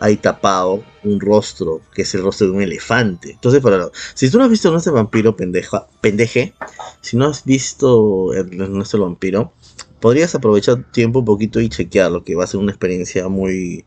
hay 0.00 0.16
tapado 0.16 0.84
un 1.02 1.20
rostro, 1.20 1.80
que 1.92 2.02
es 2.02 2.14
el 2.14 2.22
rostro 2.22 2.46
de 2.46 2.52
un 2.52 2.62
elefante. 2.62 3.32
Entonces, 3.32 3.60
para 3.60 3.90
si 4.14 4.30
tú 4.30 4.38
no 4.38 4.44
has 4.44 4.50
visto 4.50 4.70
nuestro 4.70 4.92
vampiro 4.92 5.34
pendeja, 5.34 5.86
pendeje, 6.00 6.54
si 7.00 7.16
no 7.16 7.26
has 7.26 7.44
visto 7.44 8.32
el, 8.34 8.56
nuestro 8.72 9.02
vampiro, 9.02 9.52
podrías 10.00 10.34
aprovechar 10.34 10.84
tiempo 10.92 11.20
un 11.20 11.24
poquito 11.24 11.60
y 11.60 11.68
chequearlo, 11.68 12.24
que 12.24 12.34
va 12.34 12.44
a 12.44 12.46
ser 12.46 12.60
una 12.60 12.72
experiencia 12.72 13.28
muy... 13.28 13.84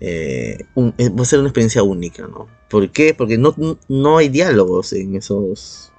eh, 0.00 0.58
un- 0.74 0.94
eh, 0.98 1.08
va 1.08 1.22
a 1.22 1.24
ser 1.24 1.38
una 1.38 1.48
experiencia 1.48 1.82
única, 1.82 2.26
¿no? 2.26 2.48
¿Por 2.68 2.90
qué? 2.90 3.14
Porque 3.14 3.38
no, 3.38 3.54
no 3.88 4.18
hay 4.18 4.28
diálogos 4.28 4.92
en 4.92 5.16
esos 5.16 5.92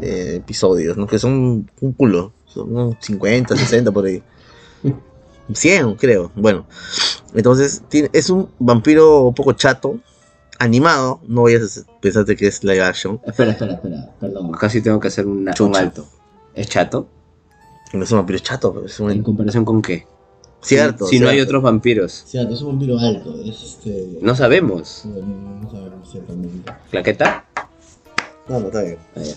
eh, 0.00 0.34
episodios, 0.36 0.96
¿no? 0.96 1.06
Que 1.06 1.18
son 1.18 1.68
un 1.80 1.92
culo, 1.92 2.32
son 2.46 2.70
unos 2.76 2.96
50, 3.00 3.56
60 3.56 3.90
por 3.92 4.06
ahí. 4.06 4.22
100, 5.52 5.94
creo. 5.94 6.30
Bueno, 6.36 6.66
entonces 7.34 7.82
tiene, 7.88 8.10
es 8.12 8.28
un 8.30 8.48
vampiro 8.58 9.22
un 9.22 9.34
poco 9.34 9.52
chato, 9.54 9.98
animado. 10.58 11.20
No 11.26 11.42
vayas 11.44 11.78
a 11.78 12.00
pensarte 12.00 12.36
que 12.36 12.46
es 12.48 12.62
live 12.62 12.82
action. 12.82 13.18
Espera, 13.24 13.52
espera, 13.52 13.74
espera, 13.74 14.10
perdón. 14.20 14.52
Casi 14.52 14.82
tengo 14.82 15.00
que 15.00 15.08
hacer 15.08 15.26
una- 15.26 15.54
un 15.60 15.74
alto. 15.76 16.06
¿Es 16.54 16.68
chato? 16.68 17.08
No 17.92 18.04
es 18.04 18.10
un 18.12 18.18
vampiro 18.18 18.38
chato, 18.40 18.72
pero 18.72 18.86
es 18.86 18.98
¿En 19.00 19.06
un. 19.06 19.22
comparación 19.22 19.64
con 19.64 19.80
qué? 19.82 20.06
Cierto. 20.60 21.06
Si, 21.06 21.16
si 21.16 21.20
no 21.22 21.28
hay 21.28 21.40
otros 21.40 21.62
vampiros. 21.62 22.24
Cierto, 22.26 22.54
es 22.54 22.60
un 22.62 22.68
vampiro 22.68 22.98
alto. 22.98 23.40
Es 23.44 23.62
este. 23.62 24.18
No 24.20 24.34
sabemos. 24.34 25.02
No, 25.04 25.60
no 25.62 25.70
sabemos 25.70 26.10
ciertamente. 26.10 26.72
¿Claqueta? 26.90 27.44
No, 28.48 28.60
no, 28.60 28.66
está 28.66 28.82
bien. 28.82 28.98
Ah, 29.14 29.20
ya. 29.22 29.34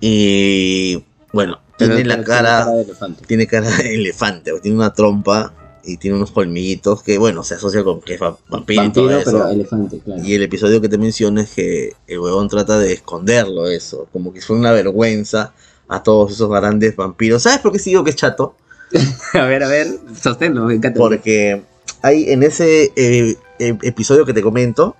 Y 0.00 1.04
bueno, 1.32 1.58
tiene 1.78 2.04
la 2.04 2.22
cara. 2.22 2.66
de 2.66 2.82
elefante. 2.82 3.24
Tiene 3.26 3.46
cara 3.46 3.70
de 3.76 3.94
elefante, 3.94 4.52
o 4.52 4.60
tiene 4.60 4.76
una 4.76 4.92
trompa 4.92 5.52
y 5.84 5.98
tiene 5.98 6.16
unos 6.16 6.32
colmillitos 6.32 7.02
que, 7.02 7.16
bueno, 7.16 7.42
se 7.44 7.54
asocia 7.54 7.84
con 7.84 8.00
que 8.00 8.14
es 8.14 8.22
va- 8.22 8.36
vampiro, 8.48 8.82
y 8.84 8.92
todo 8.92 9.04
Vampiro, 9.04 9.18
eso. 9.20 9.30
pero 9.38 9.48
elefante, 9.50 9.98
claro. 10.00 10.22
Y 10.24 10.34
el 10.34 10.42
episodio 10.42 10.80
que 10.80 10.88
te 10.88 10.98
menciono 10.98 11.40
es 11.40 11.50
que 11.50 11.92
el 12.08 12.18
huevón 12.18 12.48
trata 12.48 12.78
de 12.78 12.92
esconderlo, 12.92 13.68
eso. 13.68 14.08
Como 14.12 14.32
que 14.32 14.40
fue 14.40 14.56
una 14.56 14.72
vergüenza 14.72 15.52
a 15.88 16.02
todos 16.02 16.32
esos 16.32 16.48
grandes 16.50 16.96
vampiros. 16.96 17.42
¿Sabes 17.42 17.58
por 17.60 17.72
qué 17.72 17.78
sí 17.78 17.90
digo 17.90 18.04
que 18.04 18.10
es 18.10 18.16
chato? 18.16 18.56
A 19.34 19.44
ver, 19.46 19.62
a 19.64 19.68
ver, 19.68 19.88
sosténlo, 20.20 20.64
me 20.64 20.74
encanta. 20.74 20.98
Porque 20.98 21.62
hay 22.02 22.30
en 22.30 22.42
ese 22.44 22.92
eh, 22.96 23.36
eh, 23.58 23.76
episodio 23.82 24.24
que 24.24 24.32
te 24.32 24.42
comento, 24.42 24.96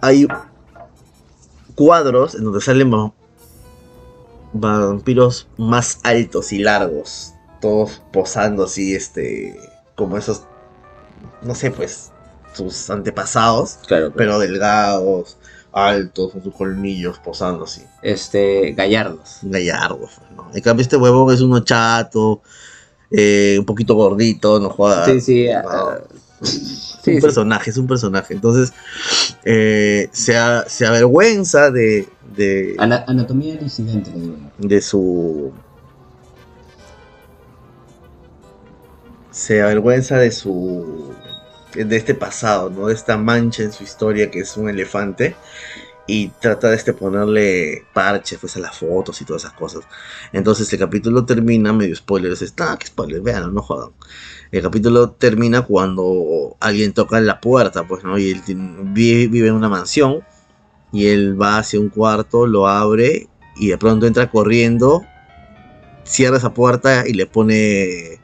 hay 0.00 0.26
cuadros 1.74 2.34
en 2.34 2.44
donde 2.44 2.60
salen 2.60 2.92
va- 2.92 3.12
vampiros 4.52 5.48
más 5.56 5.98
altos 6.02 6.52
y 6.52 6.58
largos. 6.58 7.32
Todos 7.60 8.02
posando 8.12 8.64
así, 8.64 8.94
este. 8.94 9.58
Como 9.96 10.18
esos. 10.18 10.42
No 11.42 11.54
sé, 11.54 11.70
pues. 11.70 12.10
Sus 12.52 12.90
antepasados. 12.90 13.78
Claro, 13.86 14.12
Pero 14.14 14.38
delgados, 14.38 15.36
altos, 15.74 16.32
con 16.32 16.42
sus 16.42 16.54
colmillos 16.54 17.18
posando 17.18 17.64
así. 17.64 17.82
este, 18.02 18.72
gallardos. 18.72 19.38
Gallardos, 19.42 20.12
¿no? 20.36 20.48
En 20.54 20.62
cambio, 20.62 20.82
este 20.82 20.96
huevón 20.96 21.34
es 21.34 21.40
uno 21.40 21.60
chato. 21.60 22.40
eh, 23.10 23.56
un 23.58 23.64
poquito 23.66 23.94
gordito, 23.94 24.58
no 24.60 24.70
joda. 24.70 25.04
Sí, 25.04 25.20
sí. 25.20 25.46
no. 25.52 25.68
ah, 25.68 25.98
Es 26.42 26.50
sí, 27.02 27.10
un 27.10 27.16
sí. 27.16 27.20
personaje, 27.20 27.70
es 27.70 27.76
un 27.76 27.86
personaje. 27.86 28.34
Entonces, 28.34 28.72
eh, 29.44 30.08
se, 30.12 30.36
a- 30.36 30.64
se 30.68 30.86
avergüenza 30.86 31.70
de, 31.70 32.08
de, 32.36 32.74
Ana- 32.78 33.04
anatomía 33.06 33.54
del 33.54 33.64
incidente, 33.64 34.10
digo. 34.14 34.36
de 34.58 34.80
su. 34.80 35.52
Se 39.30 39.62
avergüenza 39.62 40.16
de 40.18 40.30
su. 40.30 41.12
De 41.74 41.96
este 41.96 42.14
pasado, 42.14 42.70
¿no? 42.70 42.86
De 42.86 42.94
esta 42.94 43.16
mancha 43.16 43.62
en 43.62 43.72
su 43.72 43.84
historia 43.84 44.30
que 44.30 44.40
es 44.40 44.56
un 44.56 44.68
elefante. 44.68 45.36
Y 46.06 46.28
trata 46.38 46.68
de 46.68 46.76
este 46.76 46.92
ponerle 46.92 47.86
parches 47.94 48.38
pues 48.38 48.56
a 48.58 48.60
las 48.60 48.76
fotos 48.76 49.22
y 49.22 49.24
todas 49.24 49.44
esas 49.44 49.54
cosas. 49.54 49.84
Entonces 50.32 50.70
el 50.72 50.78
capítulo 50.78 51.24
termina, 51.24 51.72
medio 51.72 51.96
spoilers, 51.96 52.42
está, 52.42 52.76
que 52.76 52.86
spoiler, 52.86 53.22
vean, 53.22 53.54
no 53.54 53.62
jodan. 53.62 53.92
El 54.52 54.62
capítulo 54.62 55.12
termina 55.12 55.62
cuando 55.62 56.56
alguien 56.60 56.92
toca 56.92 57.20
la 57.20 57.40
puerta, 57.40 57.88
pues, 57.88 58.04
¿no? 58.04 58.18
Y 58.18 58.32
él 58.32 58.42
vive, 58.92 59.48
en 59.48 59.54
una 59.54 59.70
mansión. 59.70 60.20
Y 60.92 61.06
él 61.06 61.40
va 61.40 61.58
hacia 61.58 61.80
un 61.80 61.88
cuarto, 61.88 62.46
lo 62.46 62.68
abre 62.68 63.28
y 63.56 63.68
de 63.68 63.78
pronto 63.78 64.06
entra 64.06 64.30
corriendo, 64.30 65.04
cierra 66.04 66.36
esa 66.36 66.54
puerta 66.54 67.04
y 67.06 67.14
le 67.14 67.26
pone 67.26 68.20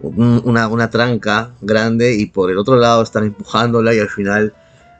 una, 0.00 0.68
una 0.68 0.90
tranca 0.90 1.50
grande 1.60 2.14
y 2.14 2.26
por 2.26 2.50
el 2.50 2.58
otro 2.58 2.76
lado 2.76 3.02
están 3.02 3.24
empujándola 3.24 3.94
y 3.94 3.98
al 3.98 4.08
final 4.08 4.54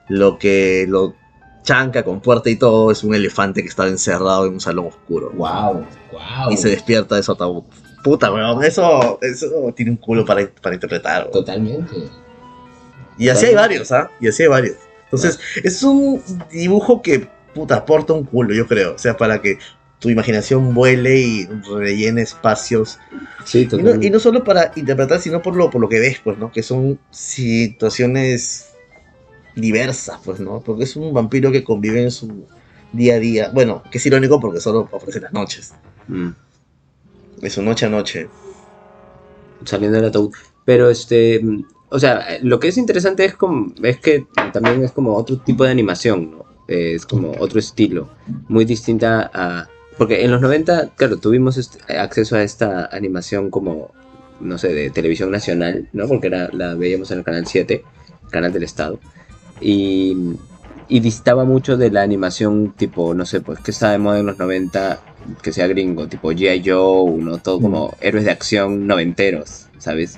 lo 0.09 0.39
que 0.39 0.87
lo 0.89 1.15
chanca 1.63 2.03
con 2.03 2.21
puerta 2.21 2.49
y 2.51 2.57
todo 2.57 2.91
es 2.91 3.05
un 3.05 3.15
elefante 3.15 3.63
que 3.63 3.69
estaba 3.69 3.89
encerrado 3.89 4.47
en 4.47 4.55
un 4.55 4.61
salón 4.61 4.87
oscuro 4.87 5.31
Wow, 5.35 5.85
wow. 6.13 6.51
y 6.51 6.57
se 6.57 6.71
despierta 6.71 7.17
de 7.17 7.23
su 7.23 7.33
ataúd. 7.33 7.65
Puta, 8.03 8.33
weón, 8.33 8.65
eso, 8.65 9.19
eso 9.21 9.47
tiene 9.77 9.91
un 9.93 9.97
culo 9.99 10.25
para, 10.25 10.49
para 10.63 10.75
interpretar. 10.75 11.23
weón. 11.23 11.33
Totalmente. 11.33 11.95
Y 13.19 13.29
así 13.29 13.47
hay 13.47 13.55
varios, 13.55 13.91
¿ah? 13.93 14.11
Y 14.21 14.29
así 14.29 14.45
hay 14.45 14.49
varios. 14.49 14.77
Entonces, 15.05 15.39
es 15.63 15.83
un 15.83 16.23
dibujo 16.51 17.03
que, 17.03 17.29
puta, 17.55 17.77
aporta 17.77 18.13
un 18.13 18.25
culo, 18.25 18.55
yo 18.55 18.67
creo. 18.67 18.95
O 18.95 18.99
sea, 18.99 19.17
para 19.17 19.43
que 19.43 19.59
tu 19.99 20.11
imaginación 20.11 20.75
vuele 20.75 21.19
y 21.21 21.47
rellene 21.47 22.23
espacios. 22.23 22.99
Sí, 23.45 23.61
Y 23.61 23.65
no, 23.65 23.71
totalmente. 23.71 24.07
y 24.07 24.11
no 24.11 24.19
solo 24.21 24.45
para 24.45 24.73
interpretar, 24.77 25.21
sino 25.21 25.43
por 25.43 25.57
lo, 25.57 25.71
por 25.71 25.81
lo 25.81 25.89
que 25.89 25.99
ves, 25.99 26.19
pues, 26.23 26.39
¿no? 26.39 26.53
Que 26.53 26.63
son 26.63 26.99
situaciones 27.11 28.67
diversas, 29.57 30.19
pues, 30.25 30.41
¿no? 30.41 30.61
Porque 30.61 30.85
es 30.85 30.95
un 30.97 31.13
vampiro 31.13 31.51
que 31.51 31.65
convive 31.65 32.03
en 32.03 32.11
su 32.11 32.47
día 32.93 33.15
a 33.15 33.19
día. 33.19 33.51
Bueno, 33.53 33.83
que 33.91 33.99
es 33.99 34.07
irónico 34.07 34.39
porque 34.41 34.61
solo 34.61 34.89
ofrece 34.93 35.21
las 35.21 35.33
noches. 35.33 35.75
Mm, 36.07 36.29
Es 37.43 37.53
su 37.55 37.63
noche 37.63 37.87
a 37.87 37.89
noche. 37.89 38.29
saliendo 39.65 39.97
del 39.97 40.09
ataúd. 40.09 40.33
Pero 40.65 40.91
este, 40.91 41.41
mm, 41.43 41.65
o 41.91 41.99
sea, 41.99 42.39
lo 42.43 42.61
que 42.61 42.69
es 42.69 42.77
interesante 42.79 43.25
es 43.25 43.35
como, 43.35 43.73
es 43.83 43.99
que 43.99 44.27
también 44.53 44.85
es 44.85 44.93
como 44.93 45.17
otro 45.17 45.39
tipo 45.39 45.65
de 45.65 45.71
animación, 45.71 46.31
¿no? 46.31 46.45
Es 46.69 47.07
como 47.07 47.33
otro 47.41 47.59
estilo, 47.59 48.09
muy 48.49 48.65
distinta 48.67 49.31
a... 49.33 49.69
Porque 49.99 50.25
en 50.25 50.31
los 50.31 50.41
90, 50.41 50.91
claro, 50.97 51.17
tuvimos 51.19 51.57
este- 51.57 51.99
acceso 51.99 52.37
a 52.37 52.43
esta 52.43 52.87
animación 52.87 53.51
como, 53.51 53.91
no 54.41 54.57
sé, 54.57 54.73
de 54.73 54.91
televisión 54.91 55.31
nacional, 55.31 55.89
¿no? 55.93 56.07
Porque 56.07 56.29
era, 56.29 56.49
la 56.53 56.75
veíamos 56.75 57.11
en 57.11 57.19
el 57.19 57.25
canal 57.25 57.47
7, 57.47 57.83
canal 58.31 58.53
del 58.53 58.63
Estado. 58.63 59.01
Y, 59.61 60.17
y 60.89 61.01
distaba 61.01 61.45
mucho 61.45 61.77
de 61.77 61.91
la 61.91 62.03
animación 62.03 62.73
tipo, 62.77 63.13
no 63.13 63.27
sé, 63.27 63.41
pues 63.41 63.59
que 63.59 63.73
estaba 63.73 63.93
de 63.93 63.99
moda 63.99 64.21
en 64.21 64.27
los 64.27 64.39
90, 64.39 65.01
que 65.43 65.53
sea 65.53 65.67
gringo, 65.67 66.07
tipo 66.07 66.31
G.I. 66.33 66.63
Joe, 66.65 67.21
¿no? 67.21 67.39
Todo 67.39 67.61
como 67.61 67.97
héroes 68.01 68.25
de 68.25 68.31
acción 68.31 68.87
noventeros, 68.87 69.67
¿sabes? 69.79 70.17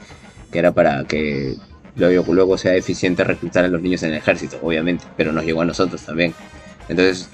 Que 0.52 0.58
era 0.58 0.72
para 0.72 1.04
que 1.04 1.56
luego, 1.96 2.34
luego 2.34 2.58
sea 2.58 2.74
eficiente 2.76 3.24
reclutar 3.24 3.64
a 3.64 3.68
los 3.68 3.80
niños 3.80 4.02
en 4.02 4.10
el 4.10 4.18
ejército, 4.18 4.58
obviamente, 4.62 5.04
pero 5.16 5.32
nos 5.32 5.44
llegó 5.44 5.62
a 5.62 5.64
nosotros 5.64 6.02
también. 6.02 6.34
Entonces, 6.88 7.28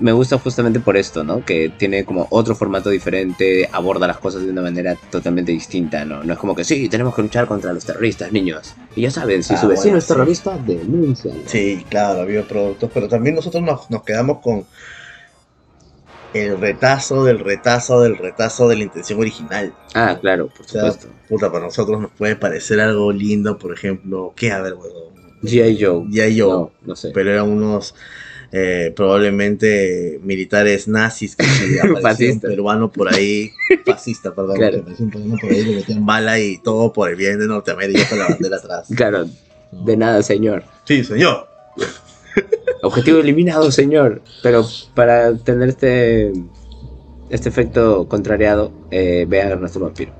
me 0.00 0.12
gusta 0.12 0.38
justamente 0.38 0.80
por 0.80 0.96
esto, 0.96 1.24
¿no? 1.24 1.44
Que 1.44 1.70
tiene 1.76 2.04
como 2.04 2.26
otro 2.30 2.54
formato 2.54 2.90
diferente, 2.90 3.68
aborda 3.72 4.06
las 4.06 4.18
cosas 4.18 4.42
de 4.42 4.50
una 4.50 4.62
manera 4.62 4.96
totalmente 5.10 5.52
distinta, 5.52 6.04
¿no? 6.04 6.22
No 6.24 6.32
es 6.32 6.38
como 6.38 6.54
que 6.54 6.64
sí, 6.64 6.88
tenemos 6.88 7.14
que 7.14 7.22
luchar 7.22 7.46
contra 7.46 7.72
los 7.72 7.84
terroristas, 7.84 8.32
niños. 8.32 8.74
Y 8.94 9.02
ya 9.02 9.10
saben, 9.10 9.42
si 9.42 9.54
Ah, 9.54 9.56
su 9.56 9.68
vecino 9.68 9.84
bueno, 9.92 9.98
es 9.98 10.04
sí. 10.04 10.08
terrorista, 10.08 10.58
denúncialo. 10.58 11.40
Sí, 11.46 11.84
claro, 11.88 12.20
había 12.22 12.46
productos, 12.46 12.90
pero 12.92 13.08
también 13.08 13.34
nosotros 13.36 13.62
nos, 13.62 13.90
nos 13.90 14.02
quedamos 14.02 14.38
con 14.40 14.64
el 16.32 16.60
retazo 16.60 17.24
del 17.24 17.40
retazo 17.40 18.00
del 18.02 18.16
retazo 18.16 18.68
de 18.68 18.76
la 18.76 18.82
intención 18.84 19.18
original. 19.18 19.74
Ah, 19.94 20.16
claro, 20.20 20.48
por 20.48 20.64
O 20.64 20.68
sea, 20.68 20.92
supuesto. 20.92 21.08
puta, 21.28 21.50
para 21.50 21.64
nosotros 21.64 22.00
nos 22.00 22.12
puede 22.12 22.36
parecer 22.36 22.80
algo 22.80 23.10
lindo, 23.12 23.58
por 23.58 23.72
ejemplo, 23.74 24.32
¿qué? 24.36 24.52
A 24.52 24.60
ver, 24.60 24.74
huevón. 24.74 25.10
G.I. 25.42 25.78
Joe. 25.82 26.04
G.I. 26.04 26.38
Joe. 26.38 26.50
No, 26.52 26.70
no 26.82 26.94
sé. 26.96 27.10
Pero 27.12 27.32
eran 27.32 27.48
unos 27.48 27.94
eh, 28.52 28.92
probablemente 28.96 30.18
militares 30.22 30.88
nazis 30.88 31.36
que 31.36 31.44
se 31.44 31.80
un 32.32 32.40
peruano 32.40 32.90
por 32.90 33.12
ahí, 33.12 33.50
fascista, 33.86 34.34
perdón, 34.34 34.56
Claro. 34.56 34.84
que 34.84 35.02
un 35.02 35.10
peruano 35.10 35.36
por 35.40 35.50
ahí, 35.50 35.64
le 35.64 35.76
metían 35.76 36.04
bala 36.06 36.38
y 36.40 36.58
todo 36.58 36.92
por 36.92 37.10
el 37.10 37.16
bien 37.16 37.38
de 37.38 37.46
Norteamérica 37.46 38.08
con 38.08 38.18
la 38.18 38.28
bandera 38.28 38.56
atrás. 38.56 38.88
Claro, 38.96 39.26
de 39.72 39.96
nada, 39.96 40.22
señor. 40.22 40.64
Sí, 40.84 41.04
señor. 41.04 41.46
Objetivo 42.82 43.18
eliminado, 43.18 43.70
señor. 43.70 44.22
Pero 44.42 44.66
para 44.94 45.36
tener 45.36 45.68
este 45.68 46.32
este 47.28 47.48
efecto 47.48 48.08
contrariado, 48.08 48.72
eh, 48.90 49.24
vean 49.28 49.50
Ernesto 49.50 49.78
Vampiro. 49.78 50.12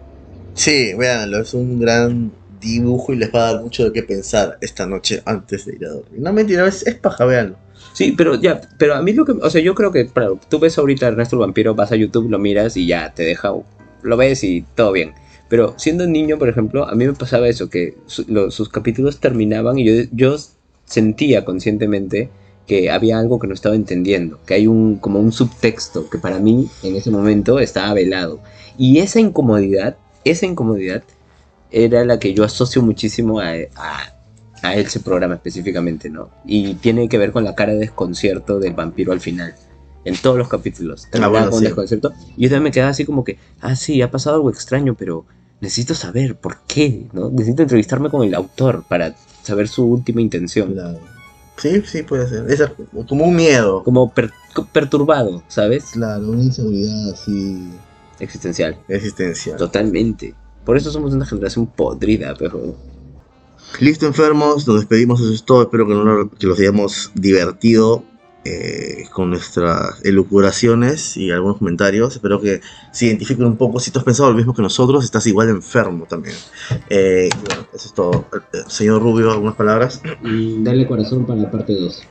Sí, 0.55 0.95
véanlo, 0.95 1.41
es 1.41 1.55
un 1.55 1.81
gran 1.81 2.33
dibujo 2.61 3.13
y 3.13 3.17
les 3.17 3.35
va 3.35 3.49
a 3.49 3.53
dar 3.55 3.63
mucho 3.63 3.85
de 3.85 3.93
qué 3.93 4.03
pensar 4.03 4.59
esta 4.61 4.87
noche 4.87 5.23
antes 5.25 5.65
de 5.67 5.75
ir 5.77 5.87
a 5.87 5.91
dormir. 5.91 6.21
No 6.21 6.33
mentira, 6.33 6.67
es, 6.69 6.87
es 6.87 6.95
paja, 6.95 7.25
véanlo. 7.25 7.57
Sí, 7.93 8.13
pero 8.17 8.35
ya, 8.41 8.61
pero 8.79 8.95
a 8.95 9.03
mí 9.03 9.13
lo 9.13 9.25
que, 9.25 9.33
o 9.33 9.51
sea, 9.51 9.61
yo 9.61 9.75
creo 9.75 9.91
que, 9.93 10.07
claro, 10.07 10.39
tú 10.49 10.59
ves 10.59 10.79
ahorita 10.79 11.09
Ernesto 11.09 11.37
el 11.37 11.41
Vampiro, 11.41 11.75
vas 11.75 11.93
a 11.93 11.97
YouTube, 11.97 12.31
lo 12.31 12.39
miras 12.39 12.77
y 12.77 12.87
ya 12.87 13.13
te 13.13 13.25
deja, 13.25 13.53
lo 14.03 14.17
ves 14.17 14.45
y 14.45 14.65
todo 14.75 14.93
bien. 14.93 15.13
Pero 15.49 15.75
siendo 15.77 16.07
niño, 16.07 16.39
por 16.39 16.49
ejemplo, 16.49 16.89
a 16.89 16.95
mí 16.95 17.07
me 17.07 17.13
pasaba 17.13 17.49
eso, 17.49 17.69
que 17.69 17.97
sus 18.07 18.69
capítulos 18.69 19.19
terminaban 19.19 19.79
y 19.79 19.85
yo, 19.85 20.09
yo 20.13 20.37
sentía 20.85 21.45
conscientemente 21.45 22.31
que 22.67 22.89
había 22.89 23.19
algo 23.19 23.41
que 23.41 23.49
no 23.49 23.55
estaba 23.55 23.75
entendiendo, 23.75 24.39
que 24.47 24.55
hay 24.55 24.69
un 24.69 24.99
como 24.99 25.19
un 25.19 25.33
subtexto 25.33 26.09
que 26.09 26.19
para 26.19 26.39
mí 26.39 26.69
en 26.85 26.95
ese 26.95 27.11
momento 27.11 27.59
estaba 27.59 27.93
velado. 27.95 28.41
Y 28.79 28.99
esa 28.99 29.19
incomodidad, 29.19 29.97
esa 30.25 30.47
incomodidad 30.47 31.03
era 31.73 32.05
la 32.05 32.21
que 32.21 32.33
yo 32.33 32.45
asocio 32.45 32.81
muchísimo 32.81 33.41
a, 33.41 33.55
a 34.63 34.75
ese 34.75 35.01
programa 35.01 35.35
específicamente, 35.35 36.11
¿no? 36.11 36.31
Y 36.45 36.75
tiene 36.75 37.09
que 37.09 37.19
ver 37.19 37.33
con 37.33 37.45
la 37.45 37.55
cara 37.55 37.73
de 37.73 37.79
desconcierto 37.79 38.59
del 38.59 38.75
vampiro 38.75 39.13
al 39.13 39.21
final. 39.21 39.55
En 40.05 40.17
todos 40.17 40.39
los 40.39 40.49
capítulos. 40.49 41.07
Terminaba 41.11 41.33
bueno, 41.33 41.51
con 41.51 41.59
sí. 41.61 41.67
desconcierto. 41.67 42.13
Y 42.37 42.45
yo 42.45 42.49
también 42.49 42.65
me 42.65 42.71
quedaba 42.71 42.91
así 42.91 43.05
como 43.05 43.23
que, 43.23 43.39
ah, 43.61 43.77
sí, 43.77 44.01
ha 44.01 44.11
pasado 44.11 44.37
algo 44.37 44.49
extraño, 44.51 44.95
pero 44.95 45.27
necesito 45.61 45.95
saber 45.95 46.37
por 46.37 46.59
qué, 46.67 47.07
¿no? 47.13 47.31
Necesito 47.31 47.63
entrevistarme 47.63 48.09
con 48.09 48.27
el 48.27 48.35
autor 48.35 48.85
para 48.89 49.15
saber 49.43 49.69
su 49.69 49.85
última 49.85 50.23
intención. 50.23 50.75
Sí, 51.59 51.83
sí, 51.85 52.03
puede 52.03 52.27
ser. 52.29 52.51
Es 52.51 52.63
como 53.07 53.27
un 53.27 53.37
miedo. 53.37 53.83
Como 53.85 54.11
per- 54.11 54.33
perturbado, 54.73 55.43
¿sabes? 55.49 55.85
Claro, 55.93 56.31
una 56.31 56.45
inseguridad 56.45 57.11
así. 57.11 57.69
Existencial. 58.19 58.79
Existencial. 58.89 59.59
Totalmente. 59.59 60.35
Por 60.65 60.79
eso 60.79 60.91
somos 60.91 61.13
una 61.13 61.27
generación 61.27 61.67
podrida, 61.67 62.35
pero... 62.39 62.75
Listo, 63.79 64.07
enfermos, 64.07 64.67
nos 64.67 64.77
despedimos, 64.77 65.21
eso 65.21 65.33
es 65.33 65.45
todo. 65.45 65.63
Espero 65.63 65.87
que, 65.87 65.95
no- 65.95 66.31
que 66.31 66.47
los 66.47 66.59
hayamos 66.59 67.11
divertido 67.15 68.05
eh, 68.45 69.05
con 69.13 69.31
nuestras 69.31 70.01
elucubraciones 70.05 71.17
y 71.17 71.31
algunos 71.31 71.59
comentarios. 71.59 72.15
Espero 72.15 72.41
que 72.41 72.61
se 72.93 73.07
identifiquen 73.07 73.45
un 73.47 73.57
poco. 73.57 73.81
Si 73.81 73.91
tú 73.91 73.99
has 73.99 74.05
pensado 74.05 74.31
lo 74.31 74.37
mismo 74.37 74.55
que 74.55 74.63
nosotros, 74.63 75.05
estás 75.05 75.27
igual 75.27 75.47
de 75.47 75.53
enfermo 75.55 76.07
también. 76.07 76.37
Eh, 76.91 77.29
bueno, 77.47 77.67
eso 77.73 77.89
es 77.89 77.95
todo. 77.95 78.27
Eh, 78.53 78.63
Señor 78.67 79.03
Rubio, 79.03 79.31
¿algunas 79.31 79.57
palabras? 79.57 80.03
Mm, 80.23 80.63
Dale 80.65 80.87
corazón 80.87 81.25
para 81.27 81.41
la 81.41 81.51
parte 81.51 81.75
2. 81.75 82.03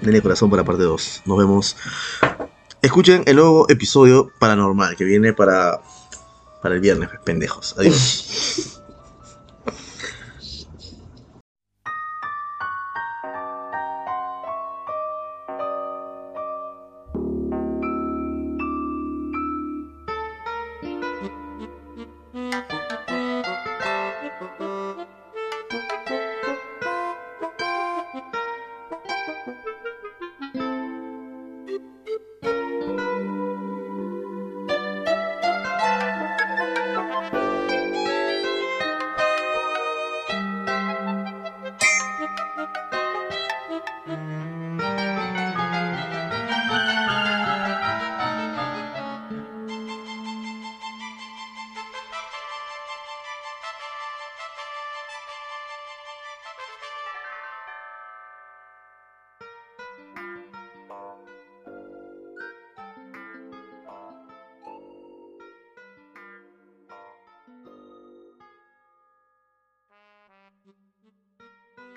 Denle 0.00 0.20
corazón 0.22 0.50
para 0.50 0.64
parte 0.64 0.82
2. 0.82 1.22
Nos 1.26 1.38
vemos. 1.38 1.76
Escuchen 2.82 3.22
el 3.26 3.36
nuevo 3.36 3.66
episodio 3.68 4.32
paranormal 4.40 4.96
que 4.96 5.04
viene 5.04 5.32
para, 5.32 5.80
para 6.60 6.74
el 6.74 6.80
viernes, 6.80 7.08
pendejos. 7.24 7.74
Adiós. 7.78 8.68